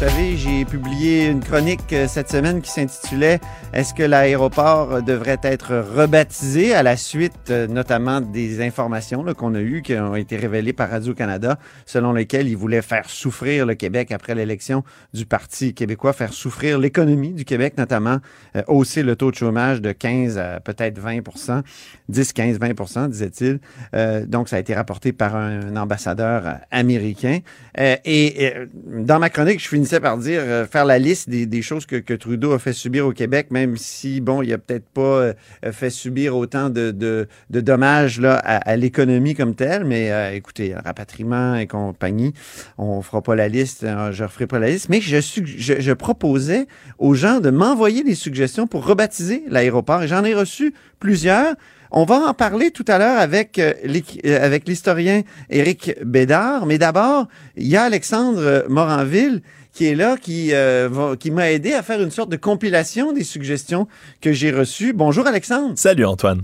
Vous 0.00 0.08
savez, 0.08 0.34
j'ai 0.38 0.64
publié 0.64 1.26
une 1.26 1.40
chronique 1.40 1.92
euh, 1.92 2.08
cette 2.08 2.30
semaine 2.30 2.62
qui 2.62 2.70
s'intitulait 2.70 3.38
Est-ce 3.74 3.92
que 3.92 4.02
l'aéroport 4.02 5.02
devrait 5.02 5.40
être 5.42 5.76
rebaptisé? 5.76 6.72
À 6.72 6.82
la 6.82 6.96
suite 6.96 7.50
euh, 7.50 7.66
notamment 7.66 8.22
des 8.22 8.62
informations 8.62 9.22
qu'on 9.34 9.54
a 9.54 9.60
eues 9.60 9.82
qui 9.82 9.92
ont 9.96 10.16
été 10.16 10.38
révélées 10.38 10.72
par 10.72 10.88
Radio-Canada 10.88 11.58
selon 11.84 12.14
lesquelles 12.14 12.48
il 12.48 12.56
voulait 12.56 12.80
faire 12.80 13.10
souffrir 13.10 13.66
le 13.66 13.74
Québec 13.74 14.10
après 14.10 14.34
l'élection 14.34 14.84
du 15.12 15.26
Parti 15.26 15.74
québécois, 15.74 16.14
faire 16.14 16.32
souffrir 16.32 16.78
l'économie 16.78 17.32
du 17.32 17.44
Québec, 17.44 17.74
notamment 17.76 18.20
euh, 18.56 18.62
hausser 18.68 19.02
le 19.02 19.16
taux 19.16 19.30
de 19.30 19.36
chômage 19.36 19.82
de 19.82 19.92
15 19.92 20.38
à 20.38 20.60
peut-être 20.60 20.98
20% 20.98 21.60
10, 22.08 22.32
15, 22.32 22.58
20% 22.58 23.10
disait-il. 23.10 23.60
Donc, 24.28 24.48
ça 24.48 24.56
a 24.56 24.58
été 24.60 24.74
rapporté 24.74 25.12
par 25.12 25.36
un, 25.36 25.76
ambassadeur 25.76 26.58
américain. 26.70 27.40
Et, 27.78 28.44
et, 28.44 28.54
dans 28.86 29.18
ma 29.18 29.28
chronique, 29.28 29.60
je 29.60 29.68
par 29.98 30.18
dire, 30.18 30.42
euh, 30.44 30.66
faire 30.66 30.84
la 30.84 30.98
liste 30.98 31.28
des, 31.28 31.62
choses 31.62 31.86
que, 31.86 32.14
Trudeau 32.14 32.52
a 32.52 32.58
fait 32.58 32.72
subir 32.72 33.06
au 33.06 33.12
Québec, 33.12 33.48
même 33.50 33.76
si, 33.76 34.20
bon, 34.20 34.42
il 34.42 34.52
a 34.52 34.58
peut-être 34.58 34.86
pas 34.88 35.00
euh, 35.00 35.32
fait 35.72 35.90
subir 35.90 36.36
autant 36.36 36.70
de, 36.70 36.90
de, 36.92 37.26
dommages 37.60 38.20
là, 38.20 38.34
à, 38.36 38.76
l'économie 38.76 39.34
comme 39.34 39.54
telle. 39.54 39.84
Mais 39.84 40.12
euh, 40.12 40.34
écoutez, 40.34 40.74
rapatriement 40.74 41.56
et 41.56 41.66
compagnie, 41.66 42.34
on 42.78 43.02
fera 43.02 43.22
pas 43.22 43.34
la 43.34 43.48
liste, 43.48 43.86
je 44.12 44.22
referai 44.22 44.46
pas 44.46 44.58
la 44.58 44.68
liste. 44.68 44.88
Mais 44.90 45.00
je, 45.00 45.18
je, 45.20 45.92
proposais 45.92 46.66
aux 46.98 47.14
gens 47.14 47.40
de 47.40 47.50
m'envoyer 47.50 48.04
des 48.04 48.14
suggestions 48.14 48.66
pour 48.66 48.86
rebaptiser 48.86 49.42
l'aéroport. 49.48 50.02
Et 50.02 50.08
j'en 50.08 50.24
ai 50.24 50.34
reçu 50.34 50.74
plusieurs. 50.98 51.56
On 51.92 52.04
va 52.04 52.28
en 52.28 52.34
parler 52.34 52.70
tout 52.70 52.84
à 52.86 52.98
l'heure 52.98 53.18
avec, 53.18 53.58
euh, 53.58 53.72
avec 54.24 54.68
l'historien 54.68 55.22
Éric 55.48 55.96
Bédard, 56.04 56.66
mais 56.66 56.78
d'abord, 56.78 57.26
il 57.56 57.66
y 57.66 57.76
a 57.76 57.82
Alexandre 57.82 58.64
Moranville 58.68 59.42
qui 59.72 59.86
est 59.86 59.94
là, 59.94 60.16
qui, 60.16 60.52
euh, 60.52 60.88
va, 60.90 61.16
qui 61.16 61.30
m'a 61.30 61.50
aidé 61.50 61.72
à 61.72 61.82
faire 61.82 62.00
une 62.00 62.10
sorte 62.10 62.30
de 62.30 62.36
compilation 62.36 63.12
des 63.12 63.24
suggestions 63.24 63.86
que 64.20 64.32
j'ai 64.32 64.50
reçues. 64.50 64.92
Bonjour 64.92 65.26
Alexandre. 65.26 65.74
Salut 65.76 66.04
Antoine. 66.04 66.42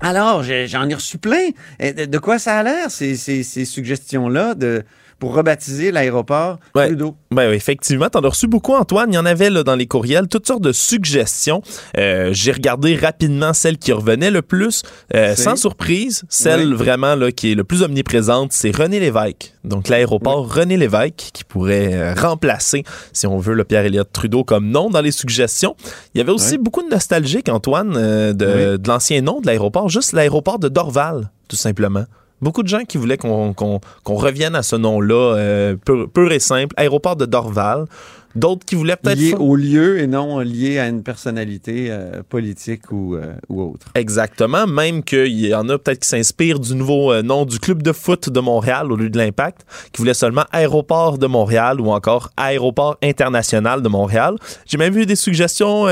Alors, 0.00 0.44
j'en 0.44 0.88
ai 0.88 0.94
reçu 0.94 1.18
plein. 1.18 1.48
De 1.80 2.18
quoi 2.18 2.38
ça 2.38 2.58
a 2.58 2.62
l'air, 2.62 2.90
ces, 2.90 3.16
ces, 3.16 3.42
ces 3.42 3.64
suggestions-là 3.64 4.54
de 4.54 4.84
pour 5.18 5.34
rebaptiser 5.34 5.90
l'aéroport 5.90 6.58
ouais. 6.74 6.88
Trudeau. 6.88 7.16
Ben, 7.30 7.52
effectivement, 7.52 8.08
t'en 8.08 8.20
as 8.20 8.28
reçu 8.28 8.46
beaucoup, 8.46 8.74
Antoine. 8.74 9.12
Il 9.12 9.16
y 9.16 9.18
en 9.18 9.26
avait 9.26 9.50
là, 9.50 9.64
dans 9.64 9.74
les 9.74 9.86
courriels, 9.86 10.28
toutes 10.28 10.46
sortes 10.46 10.62
de 10.62 10.72
suggestions. 10.72 11.62
Euh, 11.96 12.30
J'ai 12.32 12.52
regardé 12.52 12.94
rapidement 12.96 13.52
celle 13.52 13.78
qui 13.78 13.92
revenait 13.92 14.30
le 14.30 14.42
plus. 14.42 14.82
Euh, 15.14 15.34
sans 15.34 15.56
surprise, 15.56 16.24
celle 16.28 16.68
oui. 16.68 16.74
vraiment 16.74 17.14
là, 17.14 17.32
qui 17.32 17.52
est 17.52 17.54
le 17.54 17.64
plus 17.64 17.82
omniprésente, 17.82 18.52
c'est 18.52 18.74
René 18.74 19.00
Lévesque. 19.00 19.54
Donc 19.64 19.88
l'aéroport 19.88 20.44
oui. 20.44 20.60
René 20.60 20.76
Lévesque 20.76 21.30
qui 21.32 21.44
pourrait 21.44 21.92
euh, 21.92 22.14
remplacer, 22.14 22.84
si 23.12 23.26
on 23.26 23.38
veut, 23.38 23.54
le 23.54 23.64
Pierre 23.64 23.84
Elliott 23.84 24.08
Trudeau 24.12 24.44
comme 24.44 24.70
nom 24.70 24.88
dans 24.88 25.00
les 25.00 25.12
suggestions. 25.12 25.74
Il 26.14 26.18
y 26.18 26.20
avait 26.20 26.32
aussi 26.32 26.52
oui. 26.52 26.58
beaucoup 26.58 26.82
de 26.82 26.88
nostalgique, 26.88 27.48
Antoine, 27.48 27.92
de, 27.92 28.76
de 28.76 28.88
l'ancien 28.88 29.20
nom 29.20 29.40
de 29.40 29.46
l'aéroport, 29.46 29.88
juste 29.88 30.12
l'aéroport 30.12 30.58
de 30.58 30.68
Dorval, 30.68 31.30
tout 31.48 31.56
simplement. 31.56 32.04
Beaucoup 32.40 32.62
de 32.62 32.68
gens 32.68 32.84
qui 32.84 32.98
voulaient 32.98 33.16
qu'on 33.16 33.52
qu 33.52 33.64
qu 34.04 34.12
revienne 34.12 34.54
à 34.54 34.62
ce 34.62 34.76
nom-là, 34.76 35.36
euh, 35.36 35.76
pur, 35.76 36.32
et 36.32 36.38
simple, 36.38 36.74
aéroport 36.76 37.16
de 37.16 37.26
Dorval. 37.26 37.86
D'autres 38.34 38.64
qui 38.64 38.74
voulaient 38.74 38.96
peut-être... 38.96 39.18
Lié 39.18 39.34
au 39.34 39.56
lieu 39.56 40.00
et 40.00 40.06
non 40.06 40.40
lié 40.40 40.78
à 40.78 40.88
une 40.88 41.02
personnalité 41.02 41.88
euh, 41.90 42.22
politique 42.28 42.92
ou, 42.92 43.14
euh, 43.14 43.34
ou, 43.48 43.62
autre. 43.62 43.86
Exactement. 43.94 44.66
Même 44.66 45.02
qu'il 45.02 45.46
y 45.46 45.54
en 45.54 45.68
a 45.68 45.78
peut-être 45.78 46.00
qui 46.00 46.08
s'inspirent 46.08 46.60
du 46.60 46.74
nouveau 46.74 47.12
euh, 47.12 47.22
nom 47.22 47.44
du 47.44 47.58
club 47.58 47.82
de 47.82 47.92
foot 47.92 48.28
de 48.28 48.40
Montréal 48.40 48.92
au 48.92 48.96
lieu 48.96 49.10
de 49.10 49.18
l'Impact, 49.18 49.64
qui 49.92 49.98
voulait 50.02 50.14
seulement 50.14 50.44
Aéroport 50.52 51.18
de 51.18 51.26
Montréal 51.26 51.80
ou 51.80 51.90
encore 51.90 52.30
Aéroport 52.36 52.98
international 53.02 53.82
de 53.82 53.88
Montréal. 53.88 54.34
J'ai 54.66 54.78
même 54.78 54.92
vu 54.92 55.06
des 55.06 55.16
suggestions, 55.16 55.86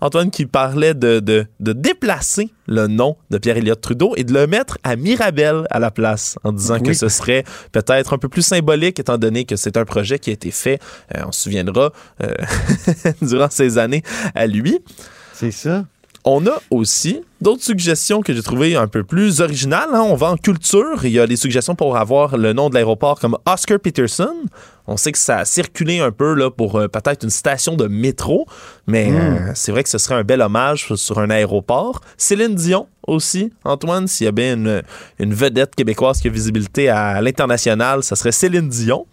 Antoine, 0.00 0.30
qui 0.30 0.46
parlaient 0.46 0.94
de, 0.94 1.20
de, 1.20 1.46
de 1.58 1.72
déplacer 1.72 2.50
le 2.66 2.86
nom 2.86 3.16
de 3.30 3.38
Pierre 3.38 3.56
Elliott 3.56 3.80
Trudeau 3.80 4.14
et 4.16 4.24
de 4.24 4.32
le 4.32 4.46
mettre 4.46 4.78
à 4.84 4.94
Mirabel 4.96 5.66
à 5.70 5.80
la 5.80 5.90
place, 5.90 6.38
en 6.44 6.52
disant 6.52 6.76
oui. 6.76 6.82
que 6.82 6.92
ce 6.92 7.08
serait 7.08 7.44
peut-être 7.72 8.12
un 8.12 8.18
peu 8.18 8.28
plus 8.28 8.42
symbolique, 8.42 9.00
étant 9.00 9.18
donné 9.18 9.44
que 9.44 9.56
c'est 9.56 9.76
un 9.76 9.84
projet 9.84 10.18
qui 10.18 10.30
a 10.30 10.32
été 10.32 10.50
fait, 10.52 10.78
on 11.26 11.32
se 11.32 11.42
souviendra, 11.42 11.79
euh, 12.22 12.32
durant 13.22 13.50
ces 13.50 13.78
années 13.78 14.02
à 14.34 14.46
lui. 14.46 14.78
C'est 15.32 15.50
ça. 15.50 15.84
On 16.24 16.46
a 16.46 16.60
aussi 16.70 17.22
d'autres 17.40 17.62
suggestions 17.62 18.20
que 18.20 18.34
j'ai 18.34 18.42
trouvées 18.42 18.76
un 18.76 18.88
peu 18.88 19.04
plus 19.04 19.40
originales. 19.40 19.88
Hein. 19.94 20.02
On 20.02 20.16
va 20.16 20.30
en 20.30 20.36
culture. 20.36 21.04
Il 21.04 21.12
y 21.12 21.18
a 21.18 21.26
des 21.26 21.36
suggestions 21.36 21.74
pour 21.74 21.96
avoir 21.96 22.36
le 22.36 22.52
nom 22.52 22.68
de 22.68 22.74
l'aéroport 22.74 23.18
comme 23.18 23.38
Oscar 23.46 23.80
Peterson. 23.80 24.34
On 24.86 24.98
sait 24.98 25.12
que 25.12 25.18
ça 25.18 25.38
a 25.38 25.44
circulé 25.46 26.00
un 26.00 26.10
peu 26.10 26.34
là, 26.34 26.50
pour 26.50 26.76
euh, 26.76 26.88
peut-être 26.88 27.24
une 27.24 27.30
station 27.30 27.74
de 27.74 27.86
métro, 27.86 28.46
mais 28.86 29.10
mm. 29.10 29.14
euh, 29.14 29.52
c'est 29.54 29.72
vrai 29.72 29.82
que 29.82 29.88
ce 29.88 29.98
serait 29.98 30.16
un 30.16 30.24
bel 30.24 30.42
hommage 30.42 30.94
sur 30.96 31.20
un 31.20 31.30
aéroport. 31.30 32.02
Céline 32.18 32.54
Dion 32.54 32.86
aussi, 33.06 33.50
Antoine, 33.64 34.06
s'il 34.06 34.26
y 34.26 34.28
a 34.28 34.32
bien 34.32 34.54
une, 34.54 34.82
une 35.18 35.32
vedette 35.32 35.74
québécoise 35.74 36.20
qui 36.20 36.28
a 36.28 36.30
visibilité 36.30 36.90
à 36.90 37.22
l'international, 37.22 38.02
ça 38.02 38.14
serait 38.14 38.32
Céline 38.32 38.68
Dion. 38.68 39.06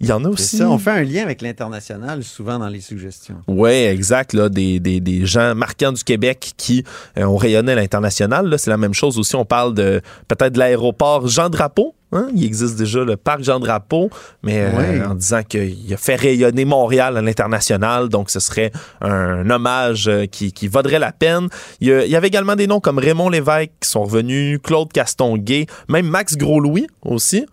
Il 0.00 0.06
y 0.06 0.12
en 0.12 0.24
a 0.24 0.28
aussi. 0.28 0.58
Ça, 0.58 0.70
on 0.70 0.78
fait 0.78 0.90
un 0.90 1.02
lien 1.02 1.22
avec 1.22 1.42
l'international 1.42 2.22
souvent 2.22 2.58
dans 2.58 2.68
les 2.68 2.80
suggestions. 2.80 3.36
Oui, 3.48 3.70
exact. 3.70 4.32
Là, 4.32 4.48
des, 4.48 4.78
des, 4.78 5.00
des, 5.00 5.26
gens 5.26 5.54
marquants 5.56 5.92
du 5.92 6.04
Québec 6.04 6.52
qui 6.56 6.84
euh, 7.16 7.24
ont 7.24 7.36
rayonné 7.36 7.72
à 7.72 7.74
l'international. 7.74 8.54
C'est 8.58 8.70
la 8.70 8.76
même 8.76 8.94
chose 8.94 9.18
aussi. 9.18 9.34
On 9.34 9.44
parle 9.44 9.74
de 9.74 10.00
peut-être 10.28 10.52
de 10.52 10.58
l'aéroport 10.58 11.26
Jean 11.26 11.48
Drapeau. 11.48 11.94
Hein? 12.12 12.28
Il 12.34 12.44
existe 12.44 12.78
déjà 12.78 13.04
le 13.04 13.16
parc 13.16 13.42
Jean 13.42 13.60
Drapeau, 13.60 14.08
mais 14.42 14.60
euh, 14.60 15.08
en 15.08 15.14
disant 15.14 15.42
qu'il 15.42 15.92
a 15.92 15.96
fait 15.96 16.14
rayonner 16.14 16.64
Montréal 16.64 17.18
à 17.18 17.20
l'international, 17.20 18.08
donc 18.08 18.30
ce 18.30 18.40
serait 18.40 18.72
un 19.02 19.50
hommage 19.50 20.08
euh, 20.08 20.24
qui, 20.24 20.52
qui 20.52 20.68
vaudrait 20.68 21.00
la 21.00 21.12
peine. 21.12 21.48
Il 21.80 21.88
y, 21.88 21.92
a, 21.92 22.04
il 22.06 22.10
y, 22.10 22.16
avait 22.16 22.28
également 22.28 22.56
des 22.56 22.66
noms 22.66 22.80
comme 22.80 22.98
Raymond 22.98 23.28
Lévesque 23.28 23.72
qui 23.80 23.90
sont 23.90 24.04
revenus, 24.04 24.58
Claude 24.62 24.90
Castonguay, 24.90 25.66
même 25.88 26.06
Max 26.06 26.36
Gros-Louis 26.36 26.86
aussi. 27.02 27.44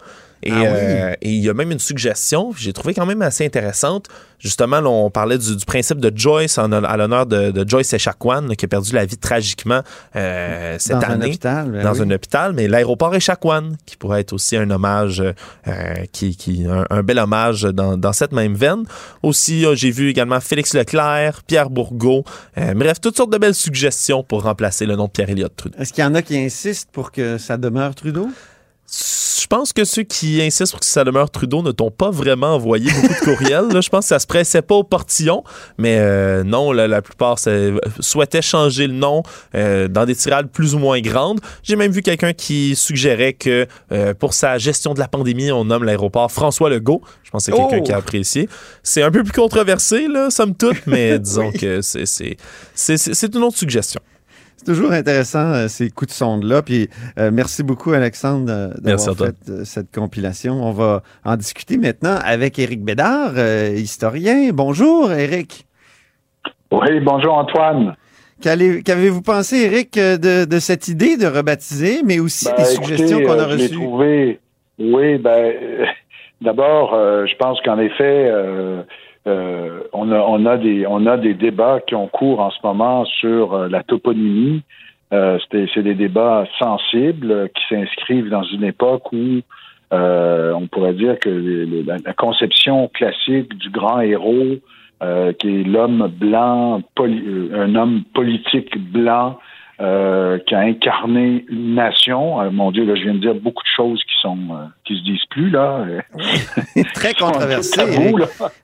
Et, 0.44 0.52
ah 0.52 0.56
oui. 0.56 0.66
euh, 0.66 1.14
et, 1.22 1.32
il 1.32 1.44
y 1.44 1.50
a 1.50 1.54
même 1.54 1.72
une 1.72 1.80
suggestion, 1.80 2.54
j'ai 2.56 2.74
trouvé 2.74 2.94
quand 2.94 3.06
même 3.06 3.22
assez 3.22 3.46
intéressante. 3.46 4.08
Justement, 4.38 4.82
là, 4.82 4.90
on 4.90 5.10
parlait 5.10 5.38
du, 5.38 5.56
du, 5.56 5.66
principe 5.66 6.00
de 6.00 6.12
Joyce 6.16 6.58
en, 6.58 6.72
à 6.72 6.98
l'honneur 6.98 7.26
de, 7.26 7.52
de, 7.52 7.68
Joyce 7.68 7.94
Echaquan, 7.94 8.50
qui 8.56 8.66
a 8.66 8.68
perdu 8.68 8.94
la 8.94 9.06
vie 9.06 9.18
tragiquement 9.18 9.82
euh, 10.16 10.76
cette 10.78 11.00
dans 11.00 11.08
année 11.08 11.26
un 11.26 11.28
hôpital, 11.30 11.72
ben 11.72 11.84
dans 11.84 11.94
oui. 11.94 12.02
un 12.02 12.12
hôpital. 12.12 12.54
Mais 12.54 12.68
l'aéroport 12.68 13.16
Echaquan, 13.16 13.72
qui 13.86 13.98
pourrait 13.98 14.22
être 14.22 14.34
aussi 14.34 14.58
un 14.58 14.70
hommage, 14.70 15.24
euh, 15.68 15.94
qui, 16.12 16.36
qui 16.36 16.66
un, 16.68 16.86
un, 16.90 17.02
bel 17.02 17.18
hommage 17.18 17.64
dans, 17.64 17.98
dans, 17.98 18.14
cette 18.14 18.34
même 18.34 18.54
veine. 18.56 18.84
Aussi, 19.24 19.66
j'ai 19.74 19.92
vu 19.92 20.10
également 20.10 20.40
Félix 20.40 20.74
Leclerc, 20.74 21.42
Pierre 21.48 21.70
Bourgault. 21.70 22.24
Euh, 22.58 22.74
bref, 22.76 23.00
toutes 23.02 23.18
sortes 23.18 23.32
de 23.32 23.38
belles 23.38 23.56
suggestions 23.56 24.24
pour 24.24 24.44
remplacer 24.44 24.86
le 24.86 24.96
nom 24.96 25.06
de 25.06 25.12
Pierre 25.12 25.30
Elliott 25.30 25.56
Trudeau. 25.56 25.78
Est-ce 25.80 25.94
qu'il 25.94 26.04
y 26.04 26.08
en 26.08 26.14
a 26.14 26.22
qui 26.22 26.38
insistent 26.38 26.90
pour 26.92 27.12
que 27.12 27.38
ça 27.38 27.58
demeure 27.58 27.96
Trudeau? 27.96 28.30
Je 29.46 29.48
pense 29.48 29.74
que 29.74 29.84
ceux 29.86 30.02
qui 30.02 30.42
insistent 30.42 30.72
pour 30.72 30.80
que 30.80 30.88
ça 30.88 31.04
demeure 31.04 31.30
Trudeau 31.30 31.62
ne 31.62 31.72
t'ont 31.72 31.92
pas 31.92 32.10
vraiment 32.10 32.56
envoyé 32.56 32.92
beaucoup 32.92 33.14
de 33.14 33.36
courriels. 33.36 33.68
Là. 33.72 33.82
Je 33.82 33.90
pense 33.90 34.06
que 34.06 34.10
ça 34.10 34.18
se 34.18 34.26
pressait 34.26 34.64
pas 34.64 34.74
au 34.74 34.84
portillon, 34.84 35.44
mais 35.78 35.98
euh, 36.00 36.44
non, 36.44 36.72
là, 36.72 36.88
la 36.88 37.04
plupart 37.04 37.38
souhaitaient 38.00 38.42
changer 38.42 38.88
le 38.88 38.94
nom 38.94 39.22
euh, 39.54 39.88
dans 39.88 40.06
des 40.06 40.16
tirades 40.16 40.50
plus 40.50 40.74
ou 40.74 40.80
moins 40.80 41.00
grandes. 41.00 41.42
J'ai 41.62 41.76
même 41.76 41.92
vu 41.92 42.02
quelqu'un 42.02 42.34
qui 42.34 42.76
suggérait 42.76 43.34
que 43.34 43.68
euh, 43.92 44.16
pour 44.16 44.34
sa 44.34 44.58
gestion 44.58 44.96
de 44.96 45.00
la 45.00 45.08
pandémie, 45.08 45.52
on 45.52 45.66
nomme 45.66 45.84
l'aéroport 45.84 46.32
François 46.32 46.72
Legault. 46.72 47.02
Je 47.24 47.30
pense 47.30 47.46
que 47.46 47.52
c'est 47.52 47.58
quelqu'un 47.58 47.80
oh! 47.82 47.84
qui 47.84 47.92
a 47.92 47.98
apprécié. 47.98 48.50
C'est 48.82 49.04
un 49.04 49.12
peu 49.12 49.24
plus 49.24 49.32
controversé, 49.32 50.08
là, 50.08 50.32
somme 50.32 50.56
toute, 50.56 50.88
mais 50.88 51.20
disons 51.20 51.52
oui. 51.54 51.60
que 51.60 51.82
c'est 51.82 53.36
une 53.36 53.44
autre 53.44 53.58
suggestion 53.58 54.02
toujours 54.66 54.92
intéressant 54.92 55.54
euh, 55.54 55.68
ces 55.68 55.90
coups 55.90 56.10
de 56.10 56.16
sonde-là. 56.16 56.62
Puis 56.62 56.90
euh, 57.18 57.30
merci 57.32 57.64
beaucoup, 57.64 57.94
Alexandre, 57.94 58.74
d'avoir 58.82 59.16
fait 59.16 59.36
euh, 59.50 59.64
cette 59.64 59.94
compilation. 59.94 60.56
On 60.56 60.72
va 60.72 61.04
en 61.24 61.38
discuter 61.38 61.78
maintenant 61.78 62.18
avec 62.26 62.60
Éric 62.60 62.84
Bédard, 62.84 63.34
euh, 63.38 63.74
historien. 63.76 64.50
Bonjour, 64.52 65.12
Éric. 65.12 65.66
Oui, 66.72 67.00
bonjour, 67.02 67.36
Antoine. 67.36 67.96
Qu'avez-vous 68.42 69.22
pensé, 69.22 69.58
Éric, 69.62 69.94
de, 69.96 70.46
de, 70.46 70.60
cette 70.60 70.90
idée 70.90 71.16
de 71.16 71.26
rebaptiser, 71.26 72.02
mais 72.04 72.20
aussi 72.20 72.46
ben, 72.46 72.58
des 72.58 72.66
suggestions 72.66 73.22
qu'on 73.22 73.40
a 73.40 73.46
reçues? 73.46 73.76
Trouvé, 73.76 74.40
oui, 74.78 75.18
ben, 75.18 75.54
d'abord, 76.42 76.92
je 76.92 77.36
pense 77.38 77.62
qu'en 77.62 77.80
effet, 77.80 78.30
euh, 79.28 79.82
on, 79.94 80.12
a, 80.12 80.20
on, 80.20 80.46
a 80.46 80.58
des, 80.58 80.86
on 80.88 81.06
a 81.06 81.18
des 81.18 81.34
débats 81.34 81.80
qui 81.86 81.96
ont 81.96 82.08
cours 82.08 82.40
en 82.40 82.52
ce 82.52 82.60
moment 82.64 83.06
sur 83.06 83.54
euh, 83.54 83.68
la 83.68 83.84
toponymie. 83.84 84.62
Euh, 85.14 85.38
c'est 85.52 85.84
des 85.84 85.96
débats 85.96 86.46
sensibles 86.60 87.50
qui 87.56 87.64
s'inscrivent 87.70 88.30
dans 88.30 88.44
une 88.44 88.64
époque 88.64 89.12
où 89.14 89.42
Euh, 89.94 90.52
on 90.54 90.68
pourrait 90.68 90.94
dire 90.94 91.20
que 91.20 91.30
la, 91.86 92.14
conception 92.14 92.88
classique 92.88 93.56
du 93.58 93.70
grand 93.70 94.02
héros, 94.02 94.58
euh, 95.04 95.32
qui 95.34 95.48
est 95.48 95.64
l'homme 95.64 96.12
blanc, 96.20 96.82
un 96.98 97.76
homme 97.76 98.04
politique 98.14 98.78
blanc, 98.78 99.40
euh, 99.82 100.40
qui 100.48 100.56
a 100.56 100.60
incarné 100.60 101.44
une 101.50 101.76
nation. 101.76 102.40
Euh, 102.40 102.50
mon 102.50 102.72
Dieu, 102.72 102.86
là, 102.86 102.96
je 102.96 103.04
viens 103.04 103.14
de 103.14 103.20
dire 103.20 103.36
beaucoup 103.36 103.62
de 103.62 103.76
choses 103.76 104.02
qui 104.06 104.14
sont 104.22 104.38
euh, 104.52 104.66
qui 104.86 104.98
se 104.98 105.04
disent 105.04 105.26
plus 105.30 105.50
là. 105.50 105.86
Très 106.94 107.14
controversées. 107.14 107.86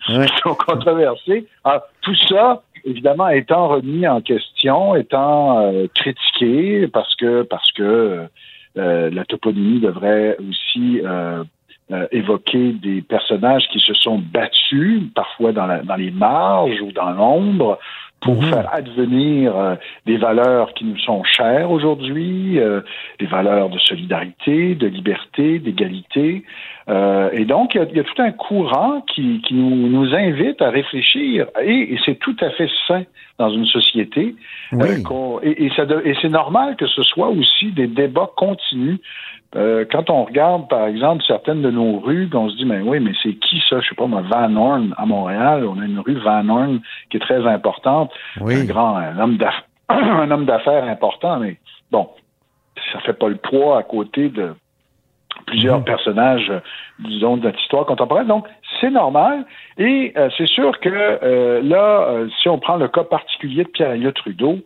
Qui 0.05 0.41
sont 0.41 0.55
controversées. 0.55 1.47
Alors, 1.65 1.81
tout 2.01 2.15
ça, 2.29 2.63
évidemment, 2.85 3.27
étant 3.27 3.67
remis 3.67 4.07
en 4.07 4.21
question, 4.21 4.95
étant 4.95 5.73
critiqué 5.95 6.87
parce 6.87 7.13
que 7.17 7.41
parce 7.41 7.69
que 7.73 8.27
la 8.75 9.25
toponymie 9.25 9.81
devrait 9.81 10.37
aussi 10.49 11.01
évoquer 12.11 12.71
des 12.71 13.01
personnages 13.01 13.67
qui 13.73 13.81
se 13.81 13.93
sont 13.95 14.17
battus, 14.17 15.01
parfois 15.13 15.51
dans, 15.51 15.65
la, 15.65 15.83
dans 15.83 15.97
les 15.97 16.11
marges 16.11 16.79
ou 16.81 16.93
dans 16.93 17.11
l'ombre, 17.11 17.79
pour 18.21 18.35
mhm. 18.35 18.49
faire 18.49 18.73
advenir 18.73 19.57
euh, 19.57 19.75
des 20.05 20.17
valeurs 20.17 20.73
qui 20.75 20.85
nous 20.85 20.97
sont 20.99 21.23
chères 21.23 21.71
aujourd'hui, 21.71 22.59
euh, 22.59 22.81
des 23.19 23.25
valeurs 23.25 23.69
de 23.69 23.79
solidarité, 23.79 24.75
de 24.75 24.87
liberté, 24.87 25.57
d'égalité. 25.59 26.43
Euh, 26.87 27.29
et 27.33 27.45
donc, 27.45 27.73
il 27.73 27.81
y, 27.81 27.97
y, 27.97 27.99
a, 27.99 28.03
tout 28.03 28.21
un 28.21 28.31
courant 28.31 29.01
qui, 29.01 29.41
qui 29.41 29.55
nous, 29.55 29.87
nous, 29.89 30.13
invite 30.13 30.61
à 30.61 30.69
réfléchir, 30.69 31.47
et, 31.63 31.93
et 31.93 31.99
c'est 32.05 32.19
tout 32.19 32.35
à 32.41 32.51
fait 32.51 32.69
sain 32.87 33.03
dans 33.39 33.49
une 33.49 33.65
société. 33.65 34.35
Oui. 34.71 34.87
et, 35.41 35.65
et, 35.65 35.71
et 36.05 36.15
c'est 36.21 36.29
normal 36.29 36.75
que 36.75 36.85
ce 36.87 37.01
soit 37.01 37.29
aussi 37.29 37.71
des 37.71 37.87
débats 37.87 38.29
continus 38.35 38.99
euh, 39.55 39.85
quand 39.91 40.09
on 40.09 40.23
regarde, 40.23 40.69
par 40.69 40.87
exemple, 40.87 41.23
certaines 41.27 41.61
de 41.61 41.69
nos 41.69 41.99
rues, 41.99 42.29
on 42.33 42.49
se 42.49 42.55
dit, 42.55 42.65
mais 42.65 42.79
oui, 42.79 42.99
mais 42.99 43.11
c'est 43.21 43.33
qui 43.33 43.61
ça? 43.69 43.81
Je 43.81 43.89
sais 43.89 43.95
pas, 43.95 44.07
moi, 44.07 44.21
Van 44.21 44.55
Horn 44.55 44.95
à 44.97 45.05
Montréal. 45.05 45.65
On 45.65 45.79
a 45.79 45.85
une 45.85 45.99
rue 45.99 46.15
Van 46.15 46.47
Horn 46.47 46.79
qui 47.09 47.17
est 47.17 47.21
très 47.21 47.45
importante. 47.45 48.11
Oui. 48.39 48.61
Un 48.61 48.65
grand, 48.65 48.95
un 48.95 49.19
homme 49.19 49.37
d'affaires, 49.37 49.65
un 49.89 50.31
homme 50.31 50.45
d'affaires 50.45 50.85
important, 50.85 51.39
mais 51.39 51.57
bon, 51.91 52.09
ça 52.93 52.99
fait 52.99 53.13
pas 53.13 53.27
le 53.27 53.35
poids 53.35 53.77
à 53.77 53.83
côté 53.83 54.29
de 54.29 54.53
plusieurs 55.47 55.79
mmh. 55.79 55.85
personnages, 55.85 56.51
disons, 56.99 57.37
de 57.37 57.43
notre 57.43 57.59
histoire 57.59 57.85
contemporaine. 57.85 58.27
Donc, 58.27 58.47
c'est 58.79 58.91
normal. 58.91 59.45
Et 59.77 60.13
euh, 60.15 60.29
c'est 60.37 60.47
sûr 60.47 60.79
que 60.79 60.89
euh, 60.89 61.61
là, 61.61 62.07
euh, 62.07 62.29
si 62.41 62.47
on 62.47 62.57
prend 62.57 62.77
le 62.77 62.87
cas 62.87 63.03
particulier 63.03 63.63
de 63.63 63.69
Pierre-Éliott 63.69 64.15
Trudeau, 64.15 64.59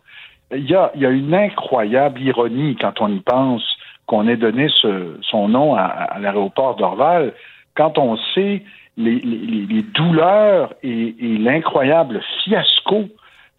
il 0.52 0.70
y 0.70 0.76
a, 0.76 0.92
y 0.96 1.06
a 1.06 1.10
une 1.10 1.34
incroyable 1.34 2.22
ironie 2.22 2.78
quand 2.80 3.02
on 3.02 3.12
y 3.12 3.20
pense 3.20 3.64
qu'on 4.07 4.28
ait 4.28 4.38
donné 4.38 4.68
ce, 4.81 5.18
son 5.22 5.48
nom 5.48 5.75
à, 5.75 5.84
à 5.84 6.19
l'aéroport 6.19 6.75
d'Orval, 6.75 7.34
quand 7.75 7.98
on 7.98 8.18
sait 8.34 8.63
les, 8.98 9.19
les, 9.19 9.66
les 9.66 9.81
douleurs 9.81 10.74
et, 10.84 11.16
et 11.19 11.38
l'incroyable 11.38 12.22
fiasco 12.44 13.06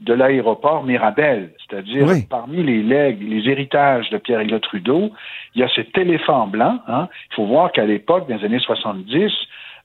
de 0.01 0.13
l'aéroport 0.13 0.85
Mirabel, 0.85 1.53
c'est-à-dire 1.59 2.07
oui. 2.07 2.27
parmi 2.29 2.63
les 2.63 2.83
legs, 2.83 3.23
les 3.23 3.51
héritages 3.51 4.11
de 4.11 4.19
Pierre-Éliott 4.19 4.63
Trudeau, 4.63 5.11
il 5.55 5.63
y 5.63 5.65
a 5.65 5.69
cet 5.75 5.97
éléphant 5.97 6.47
blanc. 6.47 6.79
Hein. 6.87 7.09
Il 7.31 7.35
faut 7.37 7.47
voir 7.47 7.73
qu'à 7.73 7.85
l'époque, 7.87 8.29
dans 8.29 8.37
les 8.37 8.45
années 8.45 8.59
70, 8.59 9.15
euh, 9.15 9.29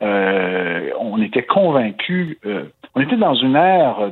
on 0.01 1.21
était 1.21 1.43
convaincus, 1.43 2.37
euh, 2.45 2.65
on 2.95 3.01
était 3.01 3.17
dans 3.17 3.35
une 3.35 3.55
ère 3.55 4.11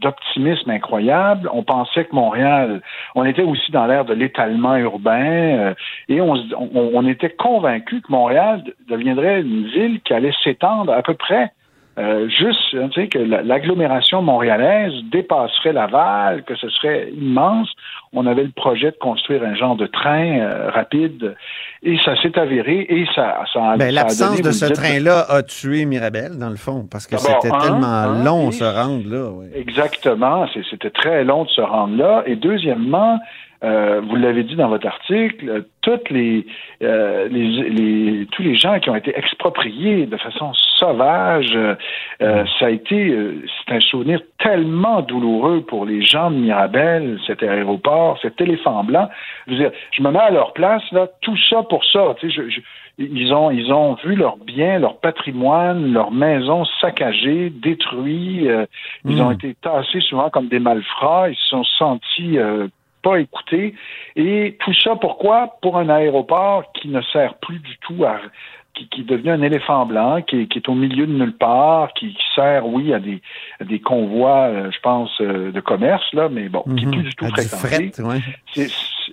d'optimisme 0.00 0.70
incroyable. 0.70 1.48
On 1.52 1.62
pensait 1.62 2.04
que 2.04 2.14
Montréal, 2.14 2.80
on 3.14 3.24
était 3.24 3.42
aussi 3.42 3.70
dans 3.72 3.86
l'ère 3.86 4.04
de 4.04 4.14
l'étalement 4.14 4.76
urbain 4.76 5.24
euh, 5.24 5.74
et 6.08 6.20
on 6.20 7.06
était 7.06 7.30
convaincus 7.30 8.02
que 8.02 8.12
Montréal 8.12 8.62
deviendrait 8.88 9.40
une 9.40 9.66
ville 9.66 10.00
qui 10.02 10.14
allait 10.14 10.34
s'étendre 10.42 10.92
à 10.92 11.02
peu 11.02 11.14
près 11.14 11.52
euh, 11.96 12.28
juste, 12.28 12.58
tu 12.70 12.92
sais, 12.92 13.06
que 13.06 13.18
l'agglomération 13.18 14.20
montréalaise 14.20 14.92
dépasserait 15.12 15.72
Laval, 15.72 16.42
que 16.42 16.56
ce 16.56 16.68
serait 16.68 17.10
immense. 17.12 17.68
On 18.12 18.26
avait 18.26 18.42
le 18.42 18.50
projet 18.50 18.90
de 18.90 18.96
construire 18.96 19.44
un 19.44 19.54
genre 19.54 19.76
de 19.76 19.86
train 19.86 20.38
euh, 20.38 20.70
rapide 20.70 21.36
et 21.84 21.96
ça 22.04 22.20
s'est 22.20 22.36
avéré 22.36 22.84
et 22.88 23.06
ça, 23.14 23.44
ça 23.52 23.72
a. 23.72 23.76
Ben, 23.76 23.94
L'absence 23.94 24.42
de 24.42 24.50
ce 24.50 24.66
train-là 24.72 25.24
a 25.28 25.42
tué 25.44 25.84
Mirabel, 25.84 26.36
dans 26.36 26.50
le 26.50 26.56
fond, 26.56 26.86
parce 26.90 27.06
que 27.06 27.16
c'était 27.16 27.50
tellement 27.50 27.86
un, 27.86 28.24
long 28.24 28.48
de 28.48 28.54
se 28.54 28.64
rendre 28.64 29.08
là. 29.08 29.30
Exactement, 29.54 30.46
c'était 30.68 30.90
très 30.90 31.22
long 31.22 31.44
de 31.44 31.50
se 31.50 31.60
rendre 31.60 31.96
là. 31.96 32.24
Et 32.26 32.34
deuxièmement, 32.34 33.20
euh, 33.64 34.00
vous 34.06 34.16
l'avez 34.16 34.44
dit 34.44 34.56
dans 34.56 34.68
votre 34.68 34.86
article, 34.86 35.64
toutes 35.80 36.10
les, 36.10 36.46
euh, 36.82 37.28
les, 37.28 37.70
les, 37.70 38.26
tous 38.26 38.42
les 38.42 38.56
gens 38.56 38.78
qui 38.78 38.90
ont 38.90 38.96
été 38.96 39.16
expropriés 39.16 40.06
de 40.06 40.16
façon 40.16 40.52
sauvage, 40.78 41.56
euh, 41.56 42.44
ça 42.58 42.66
a 42.66 42.70
été, 42.70 43.16
c'est 43.66 43.74
un 43.74 43.80
souvenir 43.80 44.20
tellement 44.38 45.00
douloureux 45.00 45.62
pour 45.62 45.86
les 45.86 46.02
gens 46.02 46.30
de 46.30 46.36
Mirabel, 46.36 47.18
cet 47.26 47.42
aéroport, 47.42 48.18
cet 48.20 48.40
éléphant 48.40 48.84
blanc. 48.84 49.08
Je 49.46 49.52
veux 49.52 49.58
dire, 49.58 49.72
je 49.92 50.02
me 50.02 50.10
mets 50.10 50.18
à 50.18 50.30
leur 50.30 50.52
place 50.52 50.82
là, 50.92 51.08
tout 51.22 51.38
ça 51.48 51.62
pour 51.62 51.84
ça. 51.84 52.14
Tu 52.20 52.30
sais, 52.30 52.36
je, 52.36 52.50
je, 52.50 52.60
ils 52.98 53.32
ont, 53.32 53.50
ils 53.50 53.72
ont 53.72 53.94
vu 54.04 54.14
leurs 54.14 54.36
biens, 54.36 54.78
leur 54.78 54.98
patrimoine, 54.98 55.92
leurs 55.92 56.12
maisons 56.12 56.64
saccagées, 56.80 57.50
détruits. 57.50 58.48
Euh, 58.48 58.66
mmh. 59.04 59.10
Ils 59.10 59.22
ont 59.22 59.30
été 59.32 59.54
tassés 59.60 60.00
souvent 60.00 60.30
comme 60.30 60.48
des 60.48 60.60
malfrats. 60.60 61.30
Ils 61.30 61.36
se 61.36 61.48
sont 61.48 61.64
sentis 61.64 62.38
euh, 62.38 62.68
pas 63.04 63.16
écoutés. 63.20 63.74
Et 64.16 64.56
tout 64.60 64.74
ça, 64.82 64.96
pourquoi? 64.96 65.36
Pour 65.62 65.76
un 65.82 65.88
aéroport 65.88 66.72
qui 66.72 66.88
ne 66.88 67.02
sert 67.12 67.34
plus 67.34 67.60
du 67.60 67.76
tout 67.86 68.04
à 68.04 68.16
qui, 68.74 68.88
qui, 68.88 69.00
est 69.02 69.04
devenu 69.04 69.30
un 69.30 69.42
éléphant 69.42 69.86
blanc, 69.86 70.20
qui, 70.22 70.48
qui, 70.48 70.58
est 70.58 70.68
au 70.68 70.74
milieu 70.74 71.06
de 71.06 71.12
nulle 71.12 71.36
part, 71.36 71.92
qui, 71.94 72.12
qui 72.12 72.24
sert, 72.34 72.66
oui, 72.66 72.92
à 72.92 72.98
des, 72.98 73.22
à 73.60 73.64
des 73.64 73.80
convois, 73.80 74.48
euh, 74.48 74.70
je 74.72 74.80
pense, 74.80 75.10
euh, 75.20 75.52
de 75.52 75.60
commerce, 75.60 76.04
là, 76.12 76.28
mais 76.28 76.48
bon, 76.48 76.62
mm 76.66 76.72
-hmm. 76.72 76.76
qui 76.76 76.84
est 76.84 76.90
plus 76.90 77.02
du 77.10 77.14
tout 77.14 77.24
à 77.26 77.28
fréquenté. 77.28 77.84
Du 77.86 77.92
fret, 77.92 78.02
ouais. 78.08 78.20
c'est, 78.52 78.68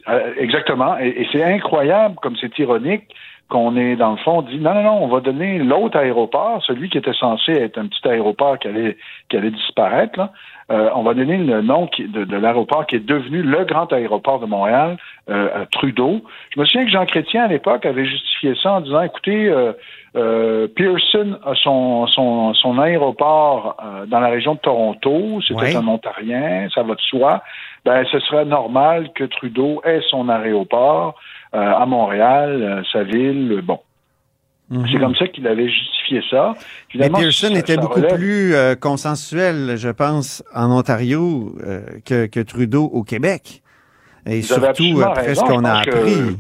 euh, 0.10 0.34
exactement. 0.46 0.98
Et, 0.98 1.10
et 1.22 1.28
c'est 1.32 1.44
incroyable, 1.44 2.16
comme 2.24 2.36
c'est 2.42 2.58
ironique, 2.58 3.06
qu'on 3.52 3.76
est, 3.76 3.98
dans 3.98 4.12
le 4.12 4.22
fond, 4.26 4.42
dit 4.42 4.60
non, 4.66 4.74
non, 4.74 4.84
non, 4.90 4.98
on 5.04 5.10
va 5.16 5.20
donner 5.20 5.60
l'autre 5.60 5.98
aéroport, 5.98 6.64
celui 6.64 6.90
qui 6.90 6.98
était 6.98 7.14
censé 7.26 7.52
être 7.52 7.78
un 7.78 7.88
petit 7.88 8.08
aéroport 8.08 8.58
qui 8.58 8.68
allait, 8.70 8.98
qui 9.28 9.38
allait 9.38 9.52
disparaître, 9.52 10.18
là, 10.18 10.32
euh, 10.72 10.90
on 10.96 11.04
va 11.04 11.14
donner 11.14 11.38
le 11.38 11.62
nom 11.62 11.88
qui, 11.88 12.08
de, 12.08 12.24
de 12.24 12.38
l'aéroport 12.38 12.86
qui 12.86 12.96
est 12.96 13.06
devenu 13.06 13.42
le 13.42 13.66
grand 13.66 13.92
aéroport 13.92 14.40
de 14.40 14.46
Montréal, 14.46 14.98
euh, 15.30 15.64
à 15.64 15.66
Trudeau. 15.66 16.22
Je 16.56 16.60
me 16.60 16.66
souviens 16.66 16.86
que 16.86 16.92
Jean 16.92 17.06
Chrétien, 17.06 17.44
à 17.44 17.48
l'époque, 17.48 17.86
avait 17.86 18.06
justifié 18.06 18.54
ça 18.62 18.74
en 18.74 18.82
disant, 18.82 19.02
écoutez, 19.02 19.50
euh, 19.50 19.74
euh, 20.16 20.68
Pearson 20.76 21.38
a 21.46 21.56
son, 21.56 22.08
son, 22.08 22.54
son 22.54 22.80
aéroport 22.80 23.76
euh, 23.84 24.06
dans 24.06 24.20
la 24.20 24.30
région 24.30 24.56
de 24.56 24.60
Toronto, 24.60 25.40
c'était 25.48 25.76
un 25.76 25.88
Ontarien, 25.88 26.68
ça 26.74 26.84
va 26.84 26.96
de 26.96 27.02
soi. 27.02 27.44
Ben, 27.86 28.06
ce 28.12 28.20
serait 28.20 28.46
normal 28.46 29.12
que 29.14 29.24
Trudeau 29.26 29.82
ait 29.84 30.02
son 30.10 30.30
aéroport 30.30 31.16
euh, 31.54 31.74
à 31.76 31.86
Montréal, 31.86 32.84
sa 32.92 33.04
ville, 33.04 33.62
bon. 33.64 33.80
Mhm. 34.72 34.88
C'est 34.92 35.00
comme 35.00 35.16
ça 35.16 35.28
qu'il 35.28 35.46
avait 35.48 35.70
justifié 35.70 36.22
ça. 36.30 36.54
Mais 36.96 37.10
Pearson 37.10 37.48
ça- 37.54 37.60
était 37.60 37.76
ça 37.76 37.82
beaucoup 37.82 38.00
relève- 38.00 38.16
plus 38.16 38.56
euh, 38.56 38.76
consensuel, 38.76 39.76
je 39.78 39.90
pense, 39.90 40.44
en 40.56 40.72
Ontario 40.72 41.54
euh, 41.66 41.82
que, 42.06 42.26
que 42.26 42.40
Trudeau 42.40 42.86
au 42.86 43.04
Québec. 43.04 43.62
Et 44.26 44.38
Vous 44.42 44.48
surtout, 44.48 44.64
absolument 44.66 45.02
après 45.08 45.36
ce 45.36 45.42
qu'on 45.42 45.66
a 45.66 45.84
que- 45.84 45.90
appris. 45.90 46.38